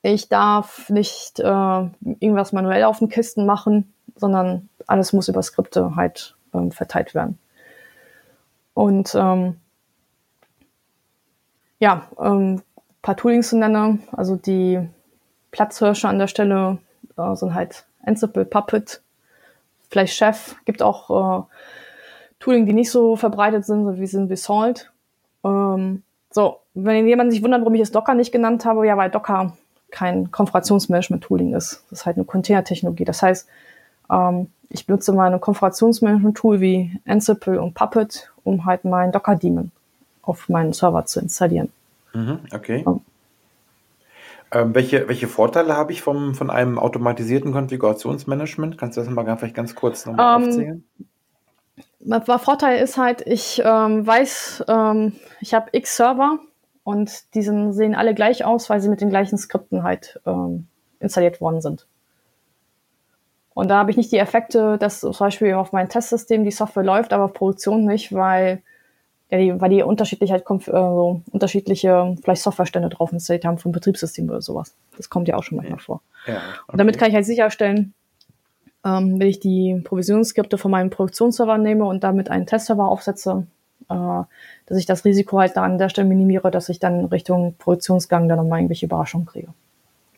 [0.02, 5.94] Ich darf nicht äh, irgendwas manuell auf den Kisten machen, sondern alles muss über Skripte
[5.94, 7.38] halt ähm, verteilt werden.
[8.74, 9.56] Und ähm,
[11.78, 12.62] ja, ähm,
[13.02, 14.80] paar Toolings zu nennen, also die
[15.52, 16.78] Platzhirsche an der Stelle
[17.16, 19.02] äh, sind halt Ansible, Puppet,
[19.90, 21.42] vielleicht Chef, gibt auch äh,
[22.40, 24.90] Tooling, die nicht so verbreitet sind, so wie sind wie Salt.
[25.44, 29.10] Ähm, so, wenn jemand sich wundert, warum ich es Docker nicht genannt habe, ja, weil
[29.10, 29.52] Docker
[29.90, 31.84] kein Konfigurationsmanagement-Tooling ist.
[31.90, 33.04] Das ist halt eine Container-Technologie.
[33.04, 33.46] Das heißt,
[34.10, 39.70] ähm, ich benutze meine Konfigurationsmanagement-Tool wie Ansible und Puppet, um halt meinen Docker-Daemon
[40.22, 41.70] auf meinen Server zu installieren.
[42.14, 42.82] Mhm, okay.
[42.84, 43.04] Um,
[44.52, 48.76] ähm, welche, welche Vorteile habe ich vom, von einem automatisierten Konfigurationsmanagement?
[48.78, 50.84] Kannst du das mal vielleicht ganz kurz nochmal ähm, aufzählen?
[52.38, 56.38] Vorteil ist halt, ich ähm, weiß, ähm, ich habe x Server
[56.84, 60.66] und die sind, sehen alle gleich aus, weil sie mit den gleichen Skripten halt ähm,
[61.00, 61.86] installiert worden sind.
[63.54, 66.84] Und da habe ich nicht die Effekte, dass zum Beispiel auf meinem Testsystem die Software
[66.84, 68.62] läuft, aber auf Produktion nicht, weil,
[69.32, 73.72] ja, die, weil die unterschiedlich halt äh, so unterschiedliche vielleicht Softwarestände drauf installiert haben vom
[73.72, 74.74] Betriebssystem oder sowas.
[74.98, 76.02] Das kommt ja auch schon manchmal vor.
[76.26, 76.42] Ja, okay.
[76.68, 77.94] Und damit kann ich halt sicherstellen,
[78.84, 83.46] ähm, wenn ich die Provisionsskripte von meinem Produktionsserver nehme und damit einen Testserver aufsetze,
[83.88, 83.94] äh,
[84.66, 88.28] dass ich das Risiko halt da an der Stelle minimiere, dass ich dann Richtung Produktionsgang
[88.28, 89.48] dann nochmal irgendwelche Überraschungen kriege.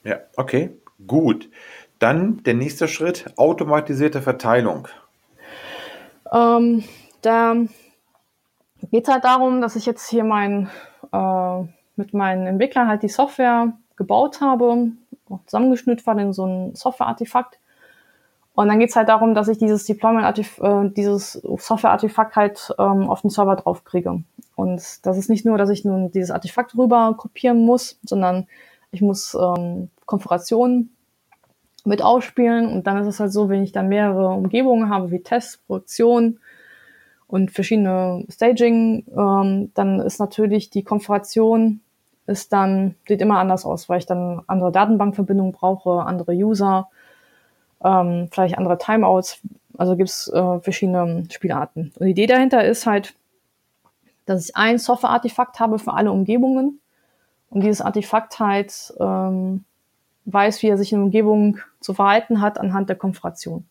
[0.02, 0.70] Ja, okay,
[1.06, 1.48] gut.
[2.00, 4.88] Dann der nächste Schritt, automatisierte Verteilung.
[6.32, 6.82] Ähm,
[7.22, 7.54] da
[8.94, 10.70] geht es halt darum, dass ich jetzt hier mein,
[11.12, 11.62] äh,
[11.96, 14.92] mit meinen Entwicklern halt die Software gebaut habe,
[15.46, 17.58] zusammengeschnürt war in so ein Software-Artefakt.
[18.54, 23.10] Und dann geht es halt darum, dass ich dieses Deployment, äh, dieses Software-Artefakt halt ähm,
[23.10, 24.22] auf den Server drauf kriege.
[24.54, 28.46] Und das ist nicht nur, dass ich nun dieses Artefakt rüber kopieren muss, sondern
[28.92, 30.94] ich muss ähm, Konfigurationen
[31.84, 32.72] mit ausspielen.
[32.72, 36.38] Und dann ist es halt so, wenn ich dann mehrere Umgebungen habe, wie Test, Produktion
[37.26, 41.80] und verschiedene Staging, ähm, dann ist natürlich die Konfiguration
[42.26, 46.88] ist dann, sieht immer anders aus, weil ich dann andere Datenbankverbindungen brauche, andere User,
[47.82, 49.40] ähm, vielleicht andere Timeouts.
[49.76, 51.92] Also gibt's äh, verschiedene Spielarten.
[51.98, 53.14] Und die Idee dahinter ist halt,
[54.26, 56.80] dass ich ein Software-Artefakt habe für alle Umgebungen
[57.50, 59.64] und dieses Artefakt halt ähm,
[60.24, 63.66] weiß, wie er sich in der Umgebung zu verhalten hat anhand der Konfiguration.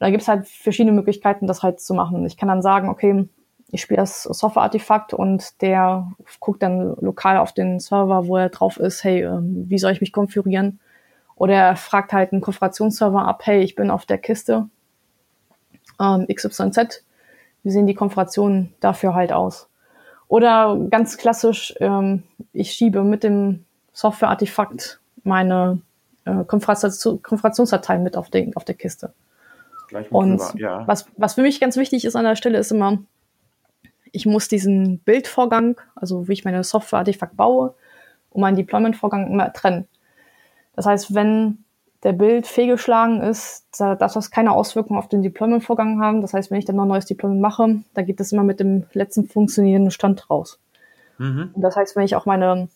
[0.00, 2.24] Da gibt es halt verschiedene Möglichkeiten, das halt zu machen.
[2.24, 3.28] Ich kann dann sagen, okay,
[3.70, 8.78] ich spiele das Software-Artefakt und der guckt dann lokal auf den Server, wo er drauf
[8.78, 10.80] ist, hey, ähm, wie soll ich mich konfigurieren?
[11.36, 14.68] Oder er fragt halt einen Konfigurationsserver ab, hey, ich bin auf der Kiste
[16.00, 17.04] ähm, XYZ,
[17.62, 19.68] wie sehen die Konfigurationen dafür halt aus?
[20.28, 22.22] Oder ganz klassisch, ähm,
[22.52, 25.82] ich schiebe mit dem Software-Artefakt meine
[26.24, 29.12] äh, Konfigurationsdatei mit auf, den, auf der Kiste.
[30.10, 30.86] Und ja.
[30.86, 32.98] was, was für mich ganz wichtig ist an der Stelle, ist immer,
[34.12, 37.74] ich muss diesen Bildvorgang, also wie ich meine Software-Artefakt baue,
[38.30, 39.88] und meinen Deployment-Vorgang immer trennen.
[40.76, 41.64] Das heißt, wenn
[42.02, 46.22] der Bild fehlgeschlagen ist, darf das keine Auswirkungen auf den Deployment-Vorgang haben.
[46.22, 48.60] Das heißt, wenn ich dann noch ein neues Deployment mache, dann geht das immer mit
[48.60, 50.60] dem letzten funktionierenden Stand raus.
[51.18, 51.50] Mhm.
[51.52, 52.68] Und das heißt, wenn ich auch meine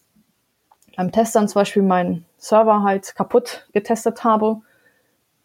[0.97, 4.61] beim Testern zum Beispiel meinen Server halt kaputt getestet habe,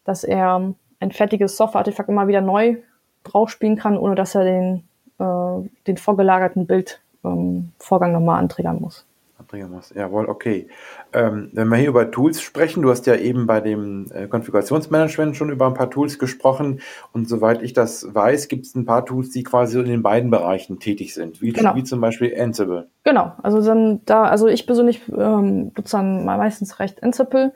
[0.03, 2.77] dass er ein fertiges Software-Artefakt immer wieder neu
[3.23, 4.83] draufspielen kann, ohne dass er den,
[5.19, 9.05] äh, den vorgelagerten Bildvorgang ähm, nochmal anträgern muss
[9.49, 9.91] bringen muss.
[9.93, 10.67] Jawohl, okay.
[11.11, 15.35] Ähm, wenn wir hier über Tools sprechen, du hast ja eben bei dem äh, Konfigurationsmanagement
[15.35, 16.81] schon über ein paar Tools gesprochen
[17.11, 20.29] und soweit ich das weiß, gibt es ein paar Tools, die quasi in den beiden
[20.29, 21.75] Bereichen tätig sind, wie, genau.
[21.75, 22.87] wie zum Beispiel Ansible.
[23.03, 27.53] Genau, also dann da, also ich persönlich ähm, nutze dann meistens recht Ansible.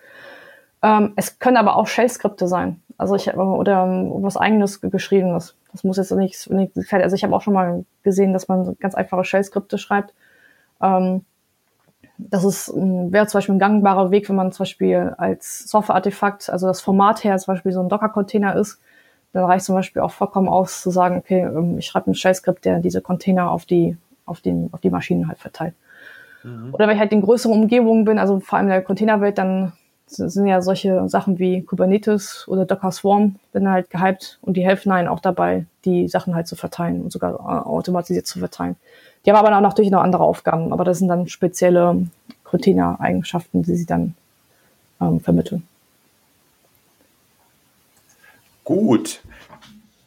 [0.84, 2.82] Ähm, es können aber auch Shell-Skripte sein.
[2.98, 5.56] Also ich oder um, was eigenes geschriebenes.
[5.72, 8.94] Das muss jetzt nicht, nicht also ich habe auch schon mal gesehen, dass man ganz
[8.94, 10.14] einfache Shell-Skripte schreibt.
[10.82, 11.26] Ähm,
[12.18, 16.68] das ist, wäre zum Beispiel ein gangbarer Weg, wenn man zum Beispiel als Software-Artefakt, also
[16.68, 18.80] das Format her zum Beispiel so ein Docker-Container ist,
[19.32, 22.66] dann reicht zum Beispiel auch vollkommen aus zu sagen, okay, ähm, ich schreibe ein Shell-Skript,
[22.66, 25.74] der diese Container auf die, auf den, auf die Maschinen halt verteilt.
[26.44, 26.74] Mhm.
[26.74, 29.74] Oder wenn ich halt in größeren Umgebungen bin, also vor allem in der Containerwelt, dann
[30.16, 34.92] sind ja solche Sachen wie Kubernetes oder Docker Swarm, werden halt gehypt und die helfen
[34.92, 38.76] einen auch dabei, die Sachen halt zu verteilen und sogar äh, automatisiert zu verteilen.
[39.26, 42.08] Die haben aber auch natürlich noch andere Aufgaben, aber das sind dann spezielle
[42.44, 44.16] Container-Eigenschaften, die sie dann
[45.02, 45.64] ähm, vermitteln.
[48.64, 49.22] Gut,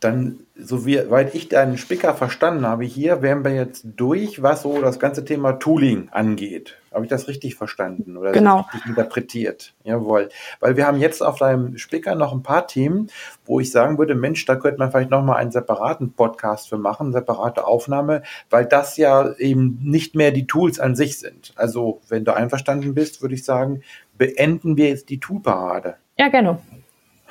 [0.07, 4.99] dann, soweit ich deinen Spicker verstanden habe, hier wären wir jetzt durch, was so das
[4.99, 6.79] ganze Thema Tooling angeht.
[6.93, 8.61] Habe ich das richtig verstanden oder genau.
[8.73, 9.75] richtig interpretiert?
[9.85, 10.29] Jawohl.
[10.61, 13.11] Weil wir haben jetzt auf deinem Spicker noch ein paar Themen,
[13.45, 17.09] wo ich sagen würde, Mensch, da könnte man vielleicht nochmal einen separaten Podcast für machen,
[17.09, 21.53] eine separate Aufnahme, weil das ja eben nicht mehr die Tools an sich sind.
[21.57, 23.83] Also, wenn du einverstanden bist, würde ich sagen,
[24.17, 25.97] beenden wir jetzt die Toolparade.
[26.17, 26.61] Ja, gerne.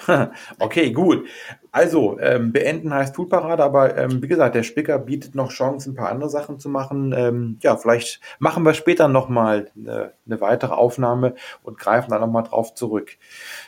[0.60, 1.28] Okay, gut.
[1.76, 5.96] Also, ähm, beenden heißt Toolparade, aber ähm, wie gesagt, der Spicker bietet noch Chancen, ein
[5.98, 7.14] paar andere Sachen zu machen.
[7.14, 12.44] Ähm, ja, vielleicht machen wir später nochmal eine, eine weitere Aufnahme und greifen da nochmal
[12.44, 13.18] drauf zurück.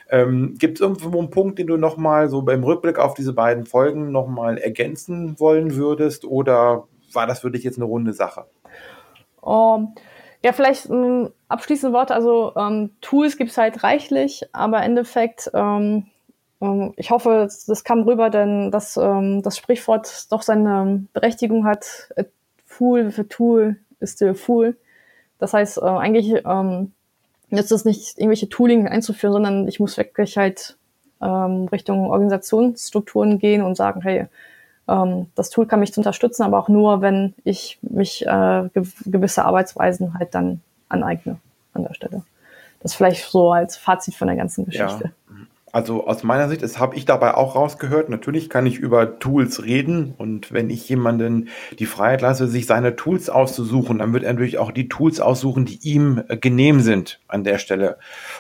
[0.09, 3.65] Ähm, Gibt es irgendwo einen Punkt, den du nochmal so beim Rückblick auf diese beiden
[3.65, 8.45] Folgen nochmal ergänzen wollen würdest oder war das für dich jetzt eine runde Sache?
[9.41, 9.95] Um,
[10.45, 12.13] ja, vielleicht ein abschließende Wort.
[12.13, 15.57] Also ähm, Tools gibt es halt reichlich, aber im Endeffekt ähm,
[15.97, 16.05] ähm,
[16.95, 22.09] ich hoffe, das kam rüber, denn dass ähm, das Sprichwort doch seine Berechtigung hat.
[22.17, 22.23] A
[22.65, 24.75] fool für Tool ist still Fool.
[25.39, 26.91] Das heißt, äh, eigentlich ähm,
[27.49, 30.77] jetzt ist nicht irgendwelche Tooling einzuführen, sondern ich muss wirklich halt
[31.21, 34.27] ähm, Richtung Organisationsstrukturen gehen und sagen, hey,
[34.87, 39.45] ähm, das Tool kann mich unterstützen, aber auch nur, wenn ich mich äh, ge gewisse
[39.45, 41.37] Arbeitsweisen halt dann aneigne
[41.73, 42.23] an der Stelle.
[42.79, 45.11] Das vielleicht so als Fazit von der ganzen Geschichte.
[45.29, 45.35] Ja.
[45.73, 48.07] Also aus meiner Sicht, das habe ich dabei auch rausgehört.
[48.07, 52.95] Natürlich kann ich über Tools reden und wenn ich jemanden die Freiheit lasse, sich seine
[52.95, 57.19] Tools auszusuchen, dann wird er natürlich auch die Tools aussuchen, die ihm äh, genehm sind
[57.27, 57.97] an der Stelle.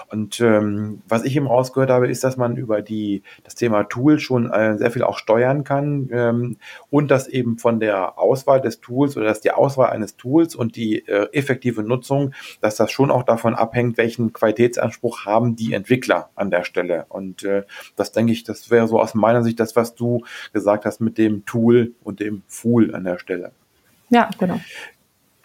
[0.09, 4.19] Und ähm, was ich eben rausgehört habe, ist, dass man über die das Thema Tool
[4.19, 6.57] schon äh, sehr viel auch steuern kann ähm,
[6.89, 10.77] und dass eben von der Auswahl des Tools oder dass die Auswahl eines Tools und
[10.77, 16.29] die äh, effektive Nutzung, dass das schon auch davon abhängt, welchen Qualitätsanspruch haben die Entwickler
[16.35, 17.05] an der Stelle.
[17.17, 17.63] Und äh,
[17.95, 21.17] das denke ich, das wäre so aus meiner Sicht das, was du gesagt hast mit
[21.17, 23.51] dem Tool und dem Fool an der Stelle.
[24.09, 24.61] Ja, genau.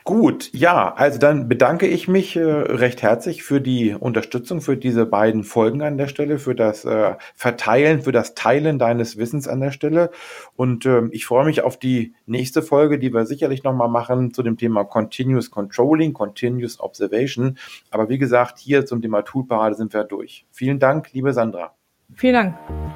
[0.05, 5.07] Gut, ja, also dann bedanke ich mich äh, recht herzlich für die Unterstützung für diese
[5.07, 9.61] beiden Folgen an der Stelle, für das äh, Verteilen, für das Teilen deines Wissens an
[9.61, 10.11] der Stelle.
[10.57, 14.43] Und äh, ich freue mich auf die nächste Folge, die wir sicherlich nochmal machen zu
[14.43, 17.59] dem Thema Continuous Controlling, Continuous Observation.
[17.91, 20.47] Aber wie gesagt, hier zum Thema Toolparade sind wir durch.
[20.51, 21.75] Vielen Dank, liebe Sandra.
[22.15, 22.55] Vielen Dank,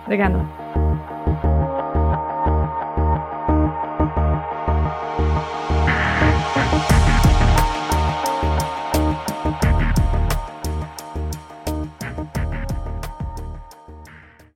[0.09, 0.86] sehr gerne.